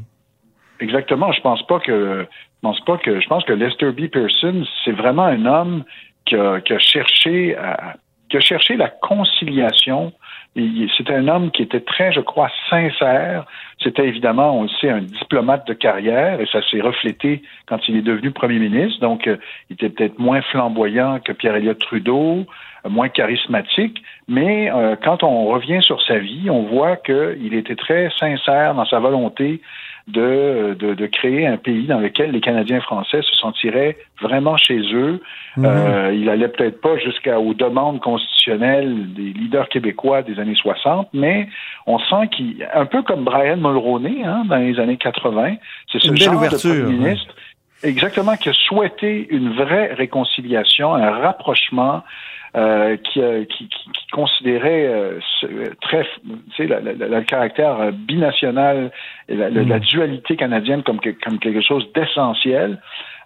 Exactement. 0.79 1.31
Je 1.31 1.41
pense 1.41 1.65
pas 1.67 1.79
que 1.79 2.25
je 2.25 2.67
pense 2.67 2.79
pas 2.85 2.97
que 2.97 3.19
je 3.19 3.27
pense 3.27 3.43
que 3.43 3.53
Lester 3.53 3.91
B. 3.91 4.07
Pearson, 4.07 4.63
c'est 4.85 4.91
vraiment 4.91 5.25
un 5.25 5.45
homme 5.45 5.83
qui 6.25 6.35
a, 6.35 6.61
qui 6.61 6.73
a 6.73 6.79
cherché 6.79 7.55
à, 7.57 7.95
qui 8.31 8.38
a 8.38 8.39
cherché 8.39 8.77
la 8.77 8.88
conciliation. 8.88 10.13
C'était 10.55 11.13
un 11.13 11.27
homme 11.27 11.51
qui 11.51 11.61
était 11.61 11.81
très, 11.81 12.13
je 12.13 12.21
crois, 12.21 12.50
sincère. 12.69 13.45
C'était 13.83 14.07
évidemment, 14.07 14.57
on 14.57 14.63
le 14.63 14.69
sait, 14.79 14.89
un 14.89 15.01
diplomate 15.01 15.67
de 15.67 15.73
carrière 15.73 16.39
et 16.39 16.45
ça 16.45 16.61
s'est 16.69 16.81
reflété 16.81 17.41
quand 17.67 17.79
il 17.89 17.97
est 17.97 18.01
devenu 18.01 18.31
premier 18.31 18.59
ministre. 18.59 19.00
Donc, 19.01 19.27
euh, 19.27 19.38
il 19.69 19.73
était 19.73 19.89
peut-être 19.89 20.19
moins 20.19 20.41
flamboyant 20.41 21.19
que 21.19 21.33
Pierre-Éliott 21.33 21.79
Trudeau, 21.79 22.45
euh, 22.85 22.89
moins 22.89 23.09
charismatique. 23.09 24.01
Mais 24.27 24.71
euh, 24.71 24.95
quand 25.01 25.23
on 25.23 25.45
revient 25.45 25.81
sur 25.81 26.01
sa 26.01 26.17
vie, 26.17 26.50
on 26.50 26.63
voit 26.63 26.95
qu'il 26.97 27.53
était 27.53 27.75
très 27.75 28.09
sincère 28.17 28.75
dans 28.75 28.85
sa 28.85 29.00
volonté 29.00 29.61
de, 30.08 30.75
de, 30.79 30.93
de, 30.93 31.05
créer 31.05 31.46
un 31.48 31.58
pays 31.58 31.86
dans 31.88 32.00
lequel 32.00 32.31
les 32.31 32.41
Canadiens 32.41 32.81
français 32.81 33.22
se 33.22 33.36
sentiraient 33.36 33.98
vraiment 34.22 34.58
chez 34.58 34.79
eux. 34.93 35.22
Mhm. 35.58 35.65
Euh, 35.65 36.13
il 36.13 36.29
allait 36.29 36.48
peut-être 36.48 36.81
pas 36.81 36.98
jusqu'aux 36.98 37.53
demandes 37.53 38.00
constitutionnelles 38.00 39.13
des 39.13 39.34
leaders 39.34 39.70
québécois 39.70 40.22
des 40.22 40.39
années 40.39 40.55
60, 40.55 41.10
mais 41.13 41.48
on 41.86 42.00
sent 42.00 42.27
qu'il, 42.31 42.67
un 42.74 42.86
peu 42.86 43.03
comme 43.03 43.24
Brian 43.24 43.58
Mulroney 43.58 44.24
hein, 44.25 44.43
dans 44.48 44.58
les 44.58 44.79
années 44.79 44.98
80, 44.98 45.55
c'est 45.91 46.01
ce 46.01 46.10
Une 46.10 46.17
genre 46.17 46.36
ouverture, 46.36 46.74
de 46.74 46.81
premier 46.81 46.98
ministre 46.98 47.36
Exactement, 47.84 48.38
qui 48.38 48.50
a 48.50 48.53
souhaité 48.53 49.27
une 49.31 49.53
vraie 49.53 49.93
réconciliation, 49.93 50.93
un 50.93 51.10
rapprochement, 51.10 52.03
euh, 52.53 52.98
qui, 52.98 53.22
euh, 53.22 53.46
qui, 53.46 53.70
qui, 53.70 53.91
qui, 53.91 54.08
considérait 54.12 54.86
euh, 54.86 55.20
ce, 55.39 55.46
très, 55.79 56.05
tu 56.53 56.67
sais, 56.67 56.67
le 56.67 57.22
caractère 57.22 57.93
binational 57.93 58.91
et 59.29 59.38
la, 59.38 59.50
la, 59.50 59.77
mm. 59.77 59.79
dualité 59.79 60.36
canadienne 60.36 60.84
comme, 60.84 61.00
comme 61.24 61.39
quelque 61.39 61.62
chose 61.62 61.88
d'essentiel. 61.93 62.77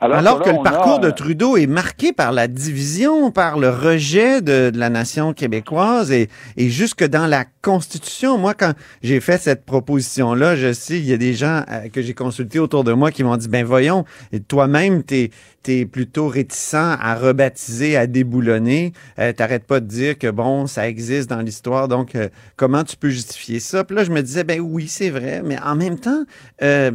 Alors, 0.01 0.17
Alors 0.17 0.39
que, 0.39 0.49
que 0.49 0.55
le 0.55 0.63
parcours 0.63 0.95
a, 0.95 0.99
de 0.99 1.09
Trudeau 1.09 1.57
est 1.57 1.67
marqué 1.67 2.11
par 2.11 2.31
la 2.31 2.47
division, 2.47 3.31
par 3.31 3.57
le 3.57 3.69
rejet 3.69 4.41
de, 4.41 4.69
de 4.69 4.77
la 4.77 4.89
nation 4.89 5.33
québécoise 5.33 6.11
et, 6.11 6.29
et, 6.57 6.69
jusque 6.69 7.05
dans 7.05 7.27
la 7.27 7.45
Constitution. 7.61 8.37
Moi, 8.37 8.53
quand 8.53 8.73
j'ai 9.01 9.19
fait 9.19 9.41
cette 9.41 9.65
proposition-là, 9.65 10.55
je 10.55 10.73
sais, 10.73 10.97
il 10.99 11.05
y 11.05 11.13
a 11.13 11.17
des 11.17 11.33
gens 11.33 11.63
que 11.93 12.01
j'ai 12.01 12.13
consultés 12.13 12.59
autour 12.59 12.83
de 12.83 12.93
moi 12.93 13.11
qui 13.11 13.23
m'ont 13.23 13.37
dit, 13.37 13.47
ben 13.47 13.65
voyons, 13.65 14.05
toi-même, 14.47 15.03
t'es 15.03 15.31
es 15.67 15.85
plutôt 15.85 16.27
réticent 16.27 16.75
à 16.75 17.15
rebaptiser, 17.15 17.97
à 17.97 18.07
déboulonner. 18.07 18.93
Euh, 19.19 19.33
T'arrêtes 19.33 19.65
pas 19.65 19.79
de 19.79 19.87
dire 19.87 20.17
que 20.17 20.29
bon, 20.29 20.67
ça 20.67 20.87
existe 20.87 21.29
dans 21.29 21.41
l'histoire, 21.41 21.87
donc 21.87 22.15
euh, 22.15 22.29
comment 22.55 22.83
tu 22.83 22.97
peux 22.97 23.09
justifier 23.09 23.59
ça? 23.59 23.83
Puis 23.83 23.95
là, 23.95 24.03
je 24.03 24.11
me 24.11 24.21
disais, 24.21 24.43
ben 24.43 24.59
oui, 24.59 24.87
c'est 24.87 25.09
vrai, 25.09 25.41
mais 25.43 25.57
en 25.59 25.75
même 25.75 25.99
temps, 25.99 26.23
euh, 26.61 26.91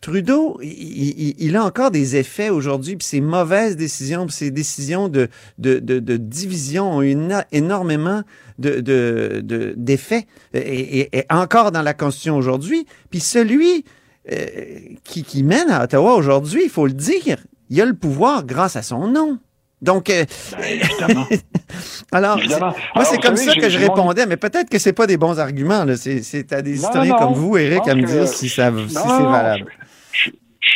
Trudeau, 0.00 0.60
il, 0.62 1.56
a 1.56 1.64
encore 1.64 1.90
des 1.90 2.14
effets 2.16 2.50
aujourd'hui, 2.50 2.94
puis 2.96 3.06
ses 3.06 3.20
mauvaises 3.20 3.76
décisions, 3.76 4.26
puis 4.26 4.34
ses 4.34 4.50
décisions 4.52 5.08
de, 5.08 5.28
de, 5.58 5.80
de, 5.80 5.98
de 5.98 6.16
division 6.16 6.90
ont 6.92 7.02
eu 7.02 7.16
énormément 7.50 8.22
de, 8.58 8.80
de, 8.80 9.74
d'effets, 9.76 10.26
et, 10.54 11.00
et, 11.00 11.18
et, 11.18 11.24
encore 11.30 11.72
dans 11.72 11.82
la 11.82 11.94
Constitution 11.94 12.36
aujourd'hui. 12.36 12.86
Puis 13.10 13.20
celui 13.20 13.84
euh, 14.30 14.46
qui, 15.04 15.24
qui 15.24 15.42
mène 15.42 15.70
à 15.70 15.84
Ottawa 15.84 16.14
aujourd'hui, 16.14 16.62
il 16.64 16.70
faut 16.70 16.86
le 16.86 16.92
dire, 16.92 17.38
il 17.70 17.80
a 17.80 17.84
le 17.84 17.94
pouvoir 17.94 18.44
grâce 18.44 18.76
à 18.76 18.82
son 18.82 19.08
nom. 19.08 19.38
Donc, 19.80 20.10
euh, 20.10 20.24
ben, 20.58 21.24
alors, 22.12 22.38
évidemment. 22.38 22.74
moi, 22.94 23.04
c'est 23.04 23.18
comme 23.18 23.36
ça 23.36 23.54
que 23.54 23.68
je 23.68 23.78
répondais, 23.78 24.26
mais 24.26 24.36
peut-être 24.36 24.68
que 24.68 24.78
c'est 24.78 24.92
pas 24.92 25.06
des 25.06 25.16
bons 25.16 25.38
arguments. 25.38 25.84
C'est 25.96 26.52
à 26.52 26.62
des 26.62 26.72
non, 26.72 26.76
historiens 26.76 27.12
non, 27.12 27.18
comme 27.18 27.34
vous, 27.34 27.56
Eric, 27.56 27.86
à 27.86 27.94
me 27.94 28.02
dire 28.04 28.26
si, 28.26 28.48
ça, 28.48 28.72
si 28.88 28.94
c'est 28.94 29.02
valable. 29.02 29.66
Je, 29.70 29.87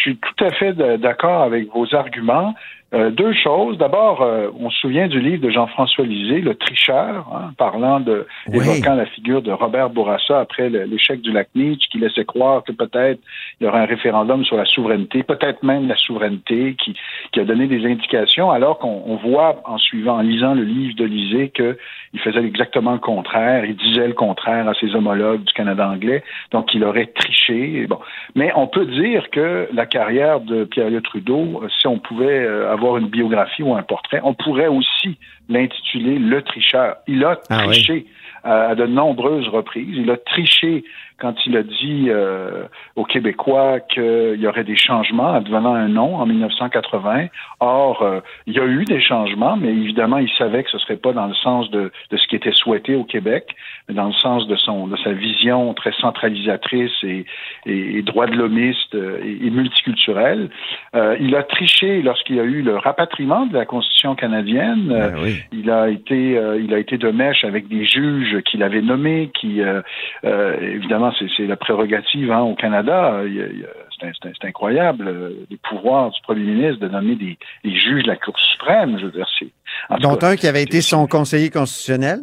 suis 0.02 0.16
tout 0.16 0.44
à 0.44 0.50
fait 0.50 0.72
d'accord 0.98 1.42
avec 1.42 1.68
vos 1.72 1.94
arguments. 1.94 2.54
Euh, 2.94 3.10
deux 3.10 3.32
choses. 3.32 3.78
D'abord, 3.78 4.20
euh, 4.20 4.50
on 4.60 4.68
se 4.68 4.78
souvient 4.80 5.08
du 5.08 5.18
livre 5.18 5.42
de 5.42 5.48
Jean-François 5.48 6.04
Lisée, 6.04 6.42
Le 6.42 6.54
tricheur, 6.54 7.26
hein, 7.34 7.52
parlant 7.56 8.00
de, 8.00 8.26
oui. 8.48 8.58
évoquant 8.58 8.94
la 8.94 9.06
figure 9.06 9.40
de 9.40 9.50
Robert 9.50 9.88
Bourassa 9.88 10.40
après 10.40 10.68
l'échec 10.68 11.22
du 11.22 11.32
lac 11.32 11.48
Nietzsche, 11.54 11.88
qui 11.90 11.98
laissait 11.98 12.26
croire 12.26 12.62
que 12.62 12.72
peut-être 12.72 13.18
il 13.58 13.64
y 13.64 13.66
aurait 13.66 13.80
un 13.80 13.86
référendum 13.86 14.44
sur 14.44 14.58
la 14.58 14.66
souveraineté, 14.66 15.22
peut-être 15.22 15.62
même 15.62 15.88
la 15.88 15.96
souveraineté, 15.96 16.76
qui, 16.84 16.94
qui 17.32 17.40
a 17.40 17.44
donné 17.44 17.66
des 17.66 17.86
indications, 17.86 18.50
alors 18.50 18.78
qu'on 18.78 19.16
voit 19.16 19.62
en 19.64 19.78
suivant, 19.78 20.16
en 20.16 20.22
lisant 20.22 20.52
le 20.52 20.64
livre 20.64 20.94
de 20.94 21.04
Lisée, 21.06 21.48
qu'il 22.12 22.20
faisait 22.20 22.44
exactement 22.44 22.92
le 22.92 22.98
contraire, 22.98 23.64
il 23.64 23.76
disait 23.76 24.06
le 24.06 24.14
contraire 24.14 24.68
à 24.68 24.74
ses 24.74 24.94
homologues 24.94 25.42
du 25.42 25.52
Canada 25.52 25.88
anglais, 25.88 26.22
donc 26.50 26.72
il 26.74 26.84
aurait 26.84 27.06
triché. 27.06 27.86
Bon. 27.88 27.98
Mais 28.34 28.52
on 28.54 28.66
peut 28.68 28.86
dire 28.86 29.30
que 29.30 29.68
la 29.72 29.86
carrière 29.86 30.40
de 30.40 30.64
Pierre 30.64 30.90
Trudeau, 31.02 31.62
si 31.80 31.86
on 31.86 31.98
pouvait 31.98 32.46
avoir 32.46 32.82
avoir 32.82 32.96
une 32.98 33.08
biographie 33.08 33.62
ou 33.62 33.74
un 33.74 33.82
portrait. 33.82 34.20
On 34.24 34.34
pourrait 34.34 34.68
aussi 34.68 35.18
l'intituler 35.48 36.18
Le 36.18 36.42
tricheur. 36.42 36.96
Il 37.06 37.24
a 37.24 37.38
ah 37.48 37.62
triché 37.64 37.92
oui. 37.92 38.06
À 38.44 38.74
de 38.74 38.86
nombreuses 38.86 39.48
reprises. 39.48 39.96
Il 39.96 40.10
a 40.10 40.16
triché 40.16 40.84
quand 41.18 41.34
il 41.46 41.56
a 41.56 41.62
dit 41.62 42.06
euh, 42.08 42.64
aux 42.96 43.04
Québécois 43.04 43.78
qu'il 43.78 44.40
y 44.40 44.46
aurait 44.46 44.64
des 44.64 44.76
changements 44.76 45.34
advenant 45.34 45.74
un 45.74 45.86
nom 45.86 46.16
en 46.16 46.26
1980. 46.26 47.28
Or, 47.60 48.02
euh, 48.02 48.20
il 48.46 48.54
y 48.54 48.58
a 48.58 48.64
eu 48.64 48.84
des 48.84 49.00
changements, 49.00 49.56
mais 49.56 49.68
évidemment, 49.68 50.18
il 50.18 50.30
savait 50.30 50.64
que 50.64 50.70
ce 50.70 50.78
serait 50.78 50.96
pas 50.96 51.12
dans 51.12 51.26
le 51.26 51.34
sens 51.34 51.70
de, 51.70 51.92
de 52.10 52.16
ce 52.16 52.26
qui 52.26 52.34
était 52.34 52.52
souhaité 52.52 52.96
au 52.96 53.04
Québec, 53.04 53.54
dans 53.92 54.06
le 54.06 54.12
sens 54.12 54.46
de 54.46 54.56
son 54.56 54.86
de 54.86 54.96
sa 54.98 55.12
vision 55.12 55.74
très 55.74 55.92
centralisatrice 55.92 56.92
et, 57.02 57.24
et, 57.66 57.98
et 57.98 58.02
droit 58.02 58.26
de 58.26 58.34
l'homiste 58.34 58.94
euh, 58.94 59.20
et, 59.24 59.46
et, 59.46 59.50
multiculturelle. 59.50 60.50
Euh, 60.94 61.16
il 61.20 61.34
a 61.36 61.42
triché 61.42 62.02
lorsqu'il 62.02 62.36
y 62.36 62.40
a 62.40 62.44
eu 62.44 62.62
le 62.62 62.76
rapatriement 62.76 63.46
de 63.46 63.54
la 63.54 63.66
Constitution 63.66 64.14
canadienne. 64.14 64.88
Ben 64.88 65.14
oui. 65.22 65.36
Il 65.52 65.70
a 65.70 65.88
été 65.88 66.38
il 66.60 66.72
a 66.74 66.78
été 66.78 66.98
de 66.98 67.10
mèche 67.10 67.44
avec 67.44 67.68
des 67.68 67.84
juges 67.84 68.42
qu'il 68.42 68.62
avait 68.62 68.82
nommés, 68.82 69.30
qui 69.38 69.60
évidemment 70.22 71.12
c'est 71.36 71.46
la 71.46 71.56
prérogative 71.56 72.30
hein, 72.30 72.40
au 72.40 72.54
Canada. 72.54 73.22
C'est 74.22 74.44
incroyable, 74.46 75.08
euh, 75.08 75.46
les 75.50 75.56
pouvoirs 75.56 76.10
du 76.10 76.20
premier 76.22 76.42
ministre 76.42 76.80
de 76.80 76.88
nommer 76.88 77.16
des, 77.16 77.38
des 77.64 77.78
juges 77.78 78.02
de 78.02 78.08
la 78.08 78.16
Cour 78.16 78.38
suprême. 78.38 78.98
Je 78.98 79.06
veux 79.06 79.12
dire, 79.12 79.26
Dont 80.00 80.16
cas, 80.16 80.30
un 80.30 80.36
qui 80.36 80.46
avait 80.48 80.62
été 80.62 80.80
son 80.80 81.06
conseiller 81.06 81.50
constitutionnel? 81.50 82.20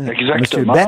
Exactement. 0.00 0.74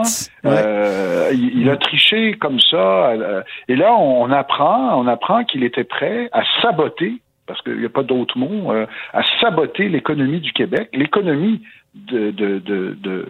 Euh, 0.47 1.31
il, 1.35 1.61
il, 1.61 1.71
a 1.71 1.77
triché 1.77 2.33
comme 2.35 2.59
ça. 2.61 3.11
Euh, 3.11 3.43
et 3.69 3.77
là, 3.77 3.93
on 3.95 4.31
apprend, 4.31 4.99
on 4.99 5.07
apprend 5.07 5.45
qu'il 5.45 5.65
était 5.65 5.85
prêt 5.85 6.31
à 6.33 6.43
saboter, 6.63 7.21
parce 7.47 7.61
qu'il 7.61 7.77
n'y 7.77 7.85
a 7.85 7.91
pas 7.91 8.03
d'autre 8.03 8.39
mot, 8.39 8.73
euh, 8.73 8.87
à 9.13 9.21
saboter 9.41 9.91
l'économie 9.91 10.41
du 10.41 10.53
Québec, 10.53 10.89
l'économie 10.95 11.63
de, 11.95 12.31
de, 12.31 12.59
de, 12.59 12.97
de 13.01 13.29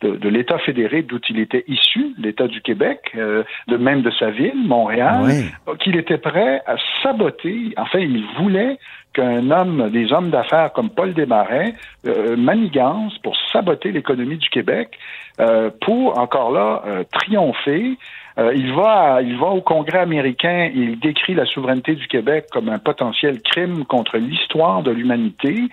de, 0.00 0.16
de 0.16 0.28
l'État 0.28 0.58
fédéré 0.58 1.02
d'où 1.02 1.18
il 1.28 1.40
était 1.40 1.64
issu, 1.66 2.14
l'État 2.18 2.46
du 2.46 2.60
Québec, 2.60 3.00
euh, 3.16 3.42
de 3.66 3.76
même 3.76 4.02
de 4.02 4.10
sa 4.12 4.30
ville, 4.30 4.66
Montréal, 4.66 5.22
oui. 5.24 5.76
qu'il 5.80 5.96
était 5.96 6.18
prêt 6.18 6.62
à 6.66 6.76
saboter. 7.02 7.72
Enfin, 7.76 7.98
il 7.98 8.24
voulait 8.38 8.78
qu'un 9.12 9.50
homme, 9.50 9.90
des 9.90 10.12
hommes 10.12 10.30
d'affaires 10.30 10.72
comme 10.72 10.90
Paul 10.90 11.14
Desmarais, 11.14 11.74
euh, 12.06 12.36
manigance 12.36 13.18
pour 13.18 13.36
saboter 13.52 13.90
l'économie 13.90 14.36
du 14.36 14.48
Québec, 14.50 14.98
euh, 15.40 15.70
pour 15.80 16.18
encore 16.18 16.52
là 16.52 16.82
euh, 16.86 17.04
triompher. 17.12 17.96
Euh, 18.38 18.52
il 18.54 18.72
va, 18.72 19.20
il 19.22 19.36
va 19.36 19.48
au 19.48 19.60
Congrès 19.60 19.98
américain 19.98 20.70
et 20.72 20.78
il 20.78 21.00
décrit 21.00 21.34
la 21.34 21.44
souveraineté 21.46 21.96
du 21.96 22.06
Québec 22.06 22.46
comme 22.52 22.68
un 22.68 22.78
potentiel 22.78 23.42
crime 23.42 23.84
contre 23.84 24.16
l'histoire 24.18 24.82
de 24.82 24.92
l'humanité. 24.92 25.64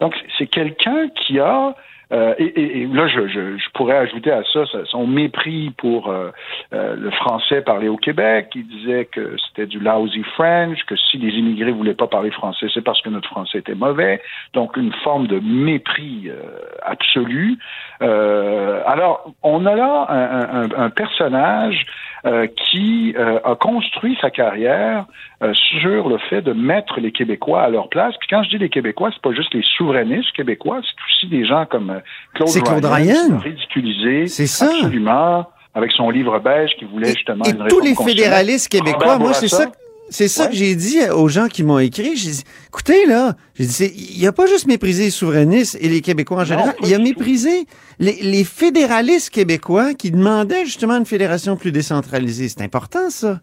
Donc, 0.00 0.14
c'est 0.38 0.46
quelqu'un 0.46 1.08
qui 1.08 1.38
a 1.38 1.74
euh, 2.12 2.34
et, 2.38 2.44
et, 2.44 2.82
et, 2.82 2.86
là, 2.86 3.08
je, 3.08 3.26
je, 3.26 3.58
je, 3.58 3.70
pourrais 3.74 3.96
ajouter 3.96 4.30
à 4.30 4.42
ça 4.52 4.64
son 4.84 5.08
mépris 5.08 5.70
pour 5.76 6.08
euh, 6.08 6.30
euh, 6.72 6.94
le 6.94 7.10
français 7.10 7.62
parlé 7.62 7.88
au 7.88 7.96
Québec. 7.96 8.52
Il 8.54 8.66
disait 8.68 9.06
que 9.06 9.36
c'était 9.48 9.66
du 9.66 9.80
lousy 9.80 10.22
French, 10.34 10.84
que 10.86 10.94
si 10.94 11.18
les 11.18 11.30
immigrés 11.36 11.72
voulaient 11.72 11.94
pas 11.94 12.06
parler 12.06 12.30
français, 12.30 12.66
c'est 12.72 12.84
parce 12.84 13.02
que 13.02 13.08
notre 13.08 13.28
français 13.28 13.58
était 13.58 13.74
mauvais. 13.74 14.22
Donc, 14.52 14.76
une 14.76 14.92
forme 14.92 15.26
de 15.26 15.40
mépris 15.40 16.28
euh, 16.28 16.60
absolu. 16.82 17.58
Euh, 18.02 18.82
alors, 18.86 19.32
on 19.42 19.66
a 19.66 19.74
là 19.74 20.06
un, 20.08 20.62
un, 20.62 20.84
un 20.84 20.90
personnage 20.90 21.86
euh, 22.26 22.46
qui 22.46 23.14
a 23.16 23.54
construit 23.54 24.18
sa 24.20 24.30
carrière 24.30 25.06
sur 25.52 26.08
le 26.08 26.18
fait 26.18 26.42
de 26.42 26.52
mettre 26.52 27.00
les 27.00 27.12
Québécois 27.12 27.62
à 27.62 27.70
leur 27.70 27.88
place. 27.88 28.14
Puis 28.18 28.28
quand 28.28 28.42
je 28.42 28.50
dis 28.50 28.58
les 28.58 28.68
Québécois, 28.68 29.10
c'est 29.12 29.22
pas 29.22 29.34
juste 29.34 29.54
les 29.54 29.62
souverainistes 29.76 30.32
québécois, 30.32 30.80
c'est 30.82 31.04
aussi 31.08 31.26
des 31.28 31.46
gens 31.46 31.66
comme 31.66 32.00
Claude, 32.34 32.48
c'est 32.48 32.62
Claude 32.62 32.84
Ryan. 32.84 33.38
Ridiculisé. 33.38 34.26
C'est 34.26 34.46
ça. 34.46 34.66
Absolument. 34.66 35.46
Avec 35.74 35.92
son 35.92 36.08
livre 36.08 36.38
beige 36.38 36.70
qui 36.78 36.86
voulait 36.86 37.12
justement 37.12 37.44
et, 37.44 37.50
une 37.50 37.68
tous 37.68 37.80
les 37.80 37.94
fédéralistes 37.94 38.68
québécois, 38.68 39.18
moi, 39.18 39.34
c'est 39.34 39.48
ça. 39.48 39.66
C'est 40.08 40.28
ça 40.28 40.44
ouais. 40.44 40.50
que 40.50 40.56
j'ai 40.56 40.74
dit 40.76 40.98
aux 41.10 41.28
gens 41.28 41.48
qui 41.48 41.62
m'ont 41.62 41.78
écrit. 41.78 42.16
J'ai 42.16 42.30
dit, 42.30 42.44
écoutez, 42.68 43.06
là, 43.06 43.36
j'ai 43.54 43.66
dit, 43.66 44.14
il 44.16 44.26
a 44.26 44.32
pas 44.32 44.46
juste 44.46 44.66
méprisé 44.66 45.04
les 45.04 45.10
souverainistes 45.10 45.76
et 45.80 45.88
les 45.88 46.00
Québécois 46.00 46.42
en 46.42 46.44
général, 46.44 46.68
non, 46.80 46.86
il 46.88 46.94
a 46.94 46.98
méprisé 46.98 47.66
les, 47.98 48.22
les, 48.22 48.44
fédéralistes 48.44 49.30
québécois 49.30 49.94
qui 49.94 50.10
demandaient 50.10 50.64
justement 50.64 50.96
une 50.96 51.06
fédération 51.06 51.56
plus 51.56 51.72
décentralisée. 51.72 52.48
C'est 52.48 52.62
important, 52.62 53.10
ça. 53.10 53.40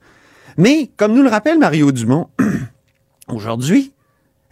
Mais, 0.58 0.90
comme 0.96 1.14
nous 1.14 1.24
le 1.24 1.30
rappelle 1.30 1.60
Mario 1.60 1.92
Dumont, 1.92 2.30
aujourd'hui, 3.28 3.92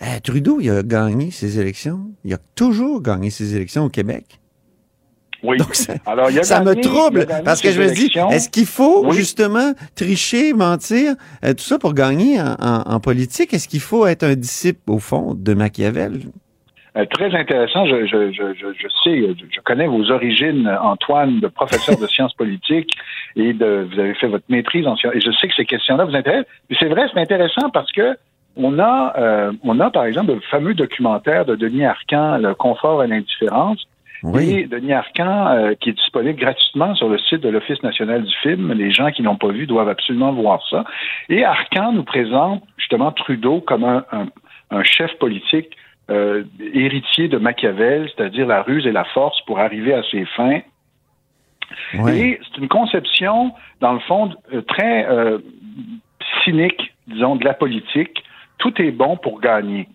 euh, 0.02 0.20
Trudeau, 0.22 0.60
il 0.60 0.72
a 0.72 0.84
gagné 0.84 1.32
ses 1.32 1.60
élections. 1.60 2.12
Il 2.26 2.34
a 2.34 2.40
toujours 2.56 3.02
gagné 3.02 3.30
ses 3.30 3.56
élections 3.56 3.86
au 3.86 3.90
Québec. 3.90 4.41
Oui. 5.44 5.58
Donc 5.58 5.74
ça, 5.76 5.94
Alors, 6.06 6.30
ça 6.30 6.60
gagné, 6.60 6.76
me 6.76 6.82
trouble 6.82 7.26
parce 7.44 7.62
que 7.62 7.72
je 7.72 7.82
me 7.82 7.90
dis, 7.94 8.12
est-ce 8.32 8.50
qu'il 8.50 8.66
faut 8.68 9.06
oui. 9.08 9.16
justement 9.16 9.74
tricher, 9.96 10.54
mentir, 10.54 11.16
euh, 11.44 11.54
tout 11.54 11.64
ça 11.64 11.80
pour 11.80 11.94
gagner 11.94 12.40
en, 12.40 12.56
en, 12.60 12.82
en 12.96 13.00
politique? 13.00 13.54
Est-ce 13.54 13.68
qu'il 13.68 13.80
faut 13.80 14.06
être 14.06 14.24
un 14.24 14.36
disciple, 14.36 14.80
au 14.88 15.00
fond, 15.00 15.34
de 15.36 15.54
Machiavel? 15.54 16.20
Euh, 16.98 17.06
très 17.06 17.34
intéressant. 17.34 17.86
Je, 17.86 18.06
je, 18.06 18.32
je, 18.34 18.54
je, 18.54 18.88
sais, 19.04 19.36
je 19.50 19.60
connais 19.64 19.88
vos 19.88 20.12
origines, 20.12 20.70
Antoine, 20.82 21.40
de 21.40 21.48
professeur 21.48 21.98
de 21.98 22.06
sciences 22.06 22.34
politiques 22.34 22.94
et 23.36 23.54
de, 23.54 23.88
vous 23.92 24.00
avez 24.00 24.14
fait 24.14 24.28
votre 24.28 24.44
maîtrise 24.50 24.86
en 24.86 24.96
sciences. 24.98 25.16
Et 25.16 25.22
je 25.22 25.32
sais 25.32 25.48
que 25.48 25.56
ces 25.56 25.66
questions-là 25.66 26.04
vous 26.06 26.16
intéressent. 26.16 26.52
C'est 26.80 26.90
vrai, 26.90 27.08
c'est 27.14 27.20
intéressant 27.20 27.70
parce 27.72 27.92
que 27.94 28.18
on 28.58 28.78
a, 28.80 29.14
euh, 29.18 29.54
on 29.64 29.80
a 29.80 29.90
par 29.90 30.04
exemple 30.04 30.34
le 30.34 30.42
fameux 30.52 30.74
documentaire 30.74 31.46
de 31.46 31.56
Denis 31.56 31.86
Arcan, 31.86 32.38
Le 32.38 32.54
confort 32.54 33.02
et 33.04 33.08
l'indifférence. 33.08 33.88
Oui. 34.24 34.52
Et 34.52 34.68
Denis 34.68 34.94
Arcan, 34.94 35.48
euh, 35.48 35.74
qui 35.80 35.90
est 35.90 35.94
disponible 35.94 36.40
gratuitement 36.40 36.94
sur 36.96 37.10
le 37.10 37.18
site 37.18 37.42
de 37.42 37.50
l'Office 37.50 37.82
national 37.82 38.24
du 38.24 38.36
film. 38.44 38.72
Les 38.74 38.92
gens 38.92 39.10
qui 39.12 39.24
l'ont 39.24 39.36
pas 39.36 39.50
vu 39.50 39.66
doivent 39.66 39.90
absolument 39.90 40.32
voir 40.32 40.62
ça. 40.70 40.84
Et 41.30 41.44
Arcan 41.44 41.92
nous 41.94 42.04
présente 42.04 42.64
justement 42.78 43.12
Trudeau 43.12 43.62
comme 43.62 43.84
un, 43.84 44.06
un, 44.12 44.28
un 44.70 44.84
chef 44.84 45.14
politique 45.18 45.76
euh, 46.10 46.44
héritier 46.74 47.30
de 47.30 47.38
Machiavel, 47.38 48.10
c'est-à-dire 48.16 48.46
la 48.46 48.64
ruse 48.64 48.86
et 48.86 48.92
la 48.92 49.06
force 49.06 49.40
pour 49.46 49.60
arriver 49.60 49.94
à 49.94 50.04
ses 50.04 50.26
fins. 50.26 50.62
Ouais. 51.94 52.18
Et 52.18 52.40
c'est 52.44 52.58
une 52.60 52.68
conception, 52.68 53.54
dans 53.80 53.94
le 53.94 54.00
fond, 54.00 54.32
euh, 54.54 54.62
très 54.62 55.08
euh, 55.10 55.40
cynique, 56.44 56.94
disons, 57.08 57.38
de 57.38 57.46
la 57.46 57.54
politique. 57.54 58.24
Tout 58.58 58.82
est 58.82 58.92
bon 58.92 59.16
pour 59.18 59.40
gagner. 59.40 59.88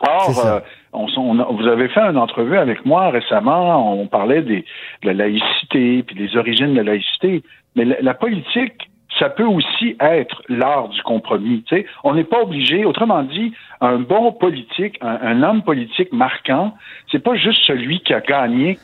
Or, 0.00 0.60
vous 0.96 1.66
avez 1.66 1.88
fait 1.88 2.00
une 2.00 2.18
entrevue 2.18 2.56
avec 2.56 2.84
moi 2.84 3.10
récemment, 3.10 3.92
on 3.92 4.06
parlait 4.06 4.42
des, 4.42 4.64
de 5.02 5.08
la 5.08 5.12
laïcité, 5.12 6.02
puis 6.02 6.16
des 6.16 6.36
origines 6.36 6.72
de 6.72 6.78
la 6.78 6.92
laïcité, 6.92 7.42
mais 7.74 7.84
la, 7.84 8.14
politique, 8.14 8.90
ça 9.18 9.28
peut 9.28 9.44
aussi 9.44 9.96
être 10.00 10.42
l'art 10.48 10.88
du 10.88 11.02
compromis. 11.02 11.64
On 12.04 12.14
n'est 12.14 12.24
pas 12.24 12.40
obligé, 12.42 12.84
autrement 12.84 13.22
dit, 13.22 13.52
un 13.80 13.98
bon 13.98 14.32
politique, 14.32 14.98
un, 15.02 15.18
un 15.22 15.42
homme 15.42 15.62
politique 15.62 16.12
marquant, 16.12 16.74
c'est 17.12 17.22
pas 17.22 17.34
juste 17.34 17.62
celui 17.64 18.00
qui 18.00 18.14
a 18.14 18.20
gagné 18.20 18.78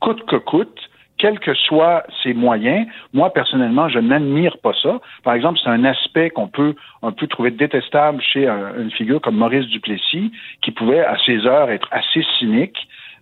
coûte 0.00 0.24
que 0.26 0.36
coûte, 0.36 0.90
quels 1.18 1.38
que 1.38 1.54
soient 1.54 2.02
ses 2.22 2.34
moyens. 2.34 2.86
Moi, 3.12 3.32
personnellement, 3.32 3.88
je 3.88 3.98
n'admire 3.98 4.56
pas 4.58 4.72
ça. 4.82 5.00
Par 5.22 5.34
exemple, 5.34 5.58
c'est 5.62 5.70
un 5.70 5.84
aspect 5.84 6.30
qu'on 6.30 6.48
peut 6.48 6.74
un 7.02 7.12
peu 7.12 7.26
trouver 7.26 7.50
détestable 7.50 8.20
chez 8.22 8.48
un- 8.48 8.74
une 8.78 8.90
figure 8.90 9.20
comme 9.20 9.36
Maurice 9.36 9.66
Duplessis, 9.66 10.32
qui 10.62 10.70
pouvait, 10.70 11.04
à 11.04 11.16
ses 11.24 11.46
heures, 11.46 11.70
être 11.70 11.88
assez 11.90 12.24
cynique 12.38 12.76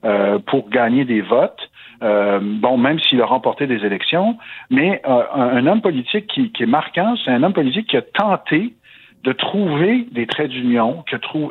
euh, 0.05 0.39
pour 0.39 0.69
gagner 0.69 1.05
des 1.05 1.21
votes. 1.21 1.71
Euh, 2.03 2.41
bon, 2.43 2.77
même 2.77 2.99
s'il 2.99 3.21
a 3.23 3.27
remporté 3.27 3.69
des 3.69 3.85
élections, 3.85 4.37
mais 4.71 5.01
euh, 5.07 5.23
un, 5.35 5.65
homme 5.69 5.81
politique 5.81 6.27
qui 6.27 6.63
est 6.63 6.67
marquant, 6.67 7.15
c'est 7.25 7.31
un 7.31 7.45
homme 7.45 7.53
politique 7.53 7.87
qui 7.89 7.97
a 7.97 8.03
tenté 8.03 8.75
de 9.25 9.33
trouver 9.33 10.07
des 10.11 10.26
traits 10.26 10.50
d'union, 10.50 11.05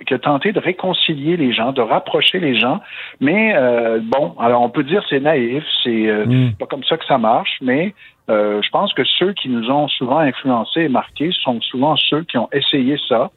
qui 0.05 0.13
a 0.13 0.19
tenté 0.19 0.51
de 0.51 0.59
réconcilier 0.59 1.37
les 1.37 1.53
gens, 1.53 1.71
de 1.71 1.81
rapprocher 1.81 2.39
les 2.39 2.59
gens. 2.59 2.81
Mais 3.21 3.53
euh, 3.55 3.99
bon, 4.03 4.35
alors 4.39 4.61
on 4.61 4.69
peut 4.69 4.83
dire 4.83 5.03
c'est 5.09 5.21
naïf, 5.21 5.63
c'est 5.83 6.07
euh, 6.07 6.25
Mm. 6.25 6.53
pas 6.59 6.65
comme 6.65 6.83
ça 6.83 6.97
que 6.97 7.05
ça 7.05 7.17
marche, 7.17 7.57
mais 7.61 7.93
euh, 8.29 8.61
je 8.61 8.69
pense 8.71 8.93
que 8.93 9.03
ceux 9.17 9.33
qui 9.33 9.47
nous 9.49 9.69
ont 9.71 9.87
souvent 9.87 10.19
influencés 10.19 10.81
et 10.81 10.89
marqués 10.89 11.31
sont 11.43 11.61
souvent 11.61 11.95
ceux 11.95 12.23
qui 12.23 12.37
ont 12.37 12.49
essayé 12.51 12.97
ça, 13.07 13.31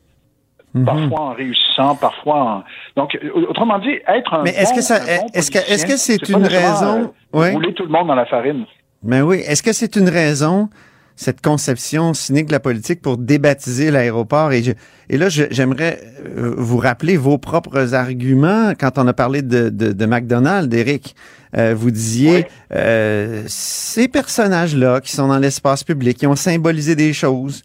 Mhm. 0.75 0.85
parfois 0.85 1.21
en 1.21 1.33
réussissant, 1.35 1.95
parfois 1.95 2.37
en... 2.43 2.65
Donc, 2.97 3.15
euh, 3.15 3.31
autrement 3.49 3.79
dit, 3.79 3.97
être 4.09 4.35
un 4.35 4.43
Mais 4.43 4.51
est-ce 4.51 4.71
bon- 4.71 4.77
que 4.77 4.83
ça- 4.83 4.99
bon 4.99 5.27
est-ce 5.33 5.51
que- 5.53 5.89
que 5.93 5.97
c'est 5.97 6.21
pas 6.33 6.37
une 6.39 6.47
raison- 6.47 7.13
euh, 7.35 7.39
Ouais. 7.39 7.53
Rouler 7.53 7.73
tout 7.75 7.85
le 7.85 7.91
monde 7.91 8.09
dans 8.09 8.17
la 8.17 8.27
farine. 8.27 8.65
Mais 9.05 9.21
oui, 9.21 9.37
est-ce 9.47 9.63
que 9.63 9.73
c'est 9.73 9.95
une 9.95 10.09
raison, 10.09 10.69
cette 11.17 11.41
conception 11.41 12.13
cynique 12.15 12.47
de 12.47 12.53
la 12.53 12.61
politique, 12.61 13.01
pour 13.03 13.17
débaptiser 13.19 13.91
l'aéroport? 13.91 14.53
Et, 14.53 14.63
je- 14.63 14.73
et 15.11 15.17
là, 15.19 15.29
j'aimerais 15.29 16.01
euh, 16.37 16.55
vous 16.57 16.79
rappeler 16.79 17.17
vos 17.17 17.39
propres 17.39 17.95
arguments 17.95 18.73
quand 18.79 18.99
on 18.99 19.07
a 19.07 19.13
parlé 19.13 19.43
de, 19.43 19.69
de, 19.69 19.93
de 19.93 20.07
McDonald's, 20.07 20.75
Eric. 20.77 21.15
Euh, 21.57 21.75
vous 21.77 21.91
disiez, 21.93 22.37
Oui. 22.37 22.45
euh, 22.75 23.43
ces 23.47 24.09
personnages-là 24.09 25.01
qui 25.01 25.13
sont 25.13 25.29
dans 25.29 25.39
l'espace 25.39 25.85
public, 25.85 26.19
qui 26.19 26.27
ont 26.27 26.35
symbolisé 26.37 26.97
des 26.97 27.13
choses, 27.13 27.63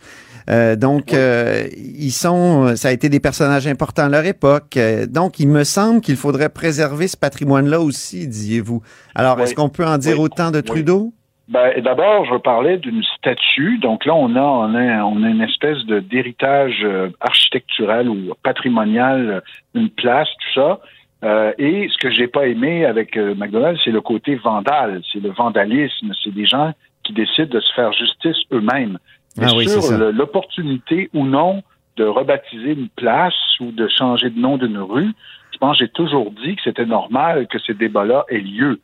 euh, 0.49 0.75
donc, 0.75 1.13
euh, 1.13 1.67
ils 1.77 2.11
sont, 2.11 2.75
ça 2.75 2.87
a 2.87 2.91
été 2.91 3.07
des 3.09 3.19
personnages 3.19 3.67
importants 3.67 4.05
à 4.05 4.09
leur 4.09 4.25
époque. 4.25 4.77
Euh, 4.77 5.05
donc, 5.05 5.39
il 5.39 5.47
me 5.47 5.63
semble 5.63 6.01
qu'il 6.01 6.15
faudrait 6.17 6.49
préserver 6.49 7.07
ce 7.07 7.15
patrimoine-là 7.17 7.79
aussi, 7.81 8.27
disiez-vous. 8.27 8.81
Alors, 9.13 9.37
Oui. 9.37 9.43
est-ce 9.43 9.53
qu'on 9.53 9.69
peut 9.69 9.85
en 9.85 9.97
dire 9.99 10.17
Oui. 10.17 10.23
autant 10.25 10.49
de. 10.51 10.61
Trudeau? 10.61 11.13
Ben, 11.49 11.81
d'abord, 11.81 12.25
je 12.25 12.35
parlais 12.35 12.77
d'une 12.77 13.03
statue. 13.17 13.79
Donc 13.79 14.05
là, 14.05 14.13
on 14.13 14.35
a, 14.35 14.41
on 14.41 14.75
a, 14.75 15.03
on 15.03 15.23
a 15.23 15.29
une 15.29 15.41
espèce 15.41 15.83
de 15.85 15.99
d'héritage 15.99 16.81
euh, 16.83 17.09
architectural 17.19 18.07
ou 18.07 18.33
patrimonial, 18.43 19.29
euh, 19.29 19.41
une 19.73 19.89
place, 19.89 20.27
tout 20.29 20.61
ça. 20.61 20.79
Euh, 21.23 21.51
et 21.57 21.89
ce 21.91 21.97
que 21.97 22.11
j'ai 22.11 22.27
pas 22.27 22.47
aimé 22.47 22.85
avec 22.85 23.17
euh, 23.17 23.33
McDonald's, 23.33 23.81
c'est 23.83 23.91
le 23.91 23.99
côté 23.99 24.35
vandale, 24.35 25.01
c'est 25.11 25.21
le 25.21 25.31
vandalisme, 25.31 26.13
c'est 26.23 26.33
des 26.33 26.45
gens 26.45 26.71
qui 27.03 27.13
décident 27.13 27.49
de 27.49 27.59
se 27.59 27.73
faire 27.73 27.91
justice 27.93 28.37
eux-mêmes. 28.53 28.99
Ah 29.41 29.49
oui, 29.55 29.67
sur 29.67 29.97
l'opportunité 29.97 31.09
ou 31.13 31.25
non 31.25 31.63
de 31.97 32.05
rebaptiser 32.05 32.73
une 32.73 32.89
place 32.89 33.33
ou 33.59 33.71
de 33.71 33.87
changer 33.87 34.29
de 34.29 34.39
nom 34.39 34.57
d'une 34.57 34.77
rue, 34.77 35.11
je 35.51 35.57
pense 35.57 35.77
que 35.77 35.85
j'ai 35.85 35.91
toujours 35.91 36.31
dit 36.31 36.55
que 36.55 36.61
c'était 36.63 36.85
normal 36.85 37.47
que 37.47 37.57
ces 37.59 37.73
débats-là 37.73 38.25
aient 38.29 38.37
lieu. 38.37 38.79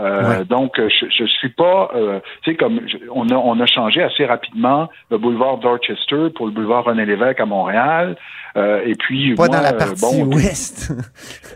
Euh, 0.00 0.38
Ouais. 0.38 0.44
Donc, 0.44 0.78
euh, 0.78 0.88
je, 0.88 1.06
je 1.10 1.24
suis 1.26 1.50
pas, 1.50 1.90
euh, 1.94 2.20
tu 2.42 2.50
sais, 2.52 2.56
comme 2.56 2.80
je- 2.86 2.96
on 3.12 3.28
a 3.28 3.34
on 3.34 3.58
a 3.60 3.66
changé 3.66 4.02
assez 4.02 4.24
rapidement 4.24 4.88
le 5.10 5.18
boulevard 5.18 5.58
Dorchester 5.58 6.28
pour 6.34 6.46
le 6.46 6.52
boulevard 6.52 6.84
René 6.84 7.04
Lévesque 7.04 7.40
à 7.40 7.46
Montréal, 7.46 8.16
euh, 8.56 8.82
et 8.86 8.94
puis 8.94 9.34
Pas 9.34 9.46
moi, 9.46 9.48
dans 9.56 9.62
la 9.62 9.74
euh, 9.74 9.78
partie 9.78 10.22
bon, 10.24 10.34
ouest. 10.34 10.92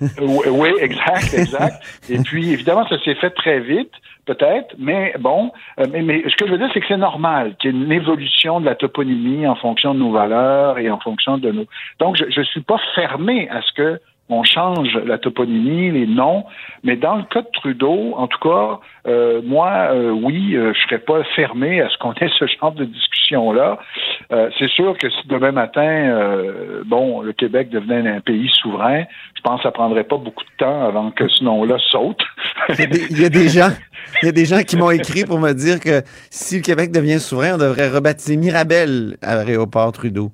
oui, 0.20 0.46
oui, 0.50 0.68
exact, 0.80 1.33
exact. 1.37 1.83
Et 2.11 2.18
puis, 2.18 2.52
évidemment, 2.52 2.87
ça 2.88 2.98
s'est 3.02 3.14
fait 3.16 3.30
très 3.30 3.61
vite, 3.61 3.92
peut-être, 4.26 4.74
mais 4.78 5.14
bon, 5.18 5.50
mais, 5.90 6.02
mais 6.02 6.22
ce 6.28 6.37
que 6.37 6.46
je 6.46 6.52
veux 6.52 6.59
dire, 6.59 6.70
c'est 6.74 6.80
que 6.80 6.87
c'est 6.88 6.96
normal 6.96 7.54
qu'il 7.59 7.74
y 7.74 7.74
ait 7.74 7.85
une 7.85 7.92
évolution 7.92 8.61
de 8.61 8.66
la 8.66 8.74
toponymie 8.74 9.46
en 9.46 9.54
fonction 9.57 9.94
de 9.94 10.00
nos 10.00 10.12
valeurs 10.12 10.78
et 10.78 10.90
en 10.90 10.98
fonction 11.00 11.38
de 11.38 11.50
nos... 11.50 11.64
Donc, 11.98 12.16
je 12.16 12.40
ne 12.40 12.44
suis 12.44 12.62
pas 12.62 12.78
fermé 12.94 13.48
à 13.50 13.61
ce 13.62 13.72
que 13.72 14.00
on 14.31 14.43
change 14.43 14.95
la 15.05 15.19
toponymie, 15.19 15.91
les 15.91 16.07
noms, 16.07 16.45
mais 16.83 16.97
dans 16.97 17.17
le 17.17 17.25
cas 17.25 17.43
de 17.43 17.49
Trudeau, 17.53 18.15
en 18.17 18.27
tout 18.27 18.39
cas, 18.39 18.81
euh, 19.07 19.43
moi, 19.45 19.91
euh, 19.93 20.11
oui, 20.11 20.57
euh, 20.57 20.73
je 20.73 20.81
serais 20.87 20.99
pas 20.99 21.23
fermé 21.37 21.83
à 21.83 21.91
ce 21.91 21.99
qu'on 21.99 22.15
ait 22.15 22.31
ce 22.39 22.47
genre 22.47 22.73
de 22.73 22.87
discussion-là. 22.87 23.79
Euh, 24.33 24.49
c'est 24.59 24.71
sûr 24.71 24.97
que 24.97 25.11
si 25.11 25.29
demain 25.29 25.53
matin, 25.53 25.85
bon, 26.87 27.21
le 27.21 27.33
Québec 27.33 27.69
devenait 27.69 28.09
un 28.09 28.21
pays 28.21 28.51
souverain, 28.63 29.05
je 29.37 29.43
pense 29.43 29.59
que 29.59 29.65
ça 29.65 29.73
prendrait 29.73 30.05
pas 30.05 30.17
beaucoup 30.17 30.45
de 30.45 30.57
temps 30.65 30.87
avant 30.87 31.11
que 31.11 31.29
ce 31.29 31.45
nom-là 31.45 31.77
saute. 31.91 32.23
Il 32.71 32.81
y, 32.81 32.83
a 32.83 32.87
des, 32.87 33.07
il 33.11 33.21
y 33.21 33.25
a 33.27 33.29
des 33.29 33.49
gens, 33.49 33.71
il 34.23 34.27
y 34.27 34.29
a 34.31 34.33
des 34.33 34.47
gens 34.47 34.63
qui 34.63 34.77
m'ont 34.77 34.91
écrit 34.91 35.25
pour 35.25 35.39
me 35.39 35.53
dire 35.53 35.81
que 35.81 36.03
si 36.31 36.57
le 36.57 36.63
Québec 36.63 36.93
devient 36.93 37.21
souverain, 37.21 37.55
on 37.55 37.59
devrait 37.59 37.91
rebaptiser 37.91 38.37
Mirabel 38.37 39.17
à 39.21 39.37
l'aéroport 39.37 39.93
Trudeau. 39.93 40.33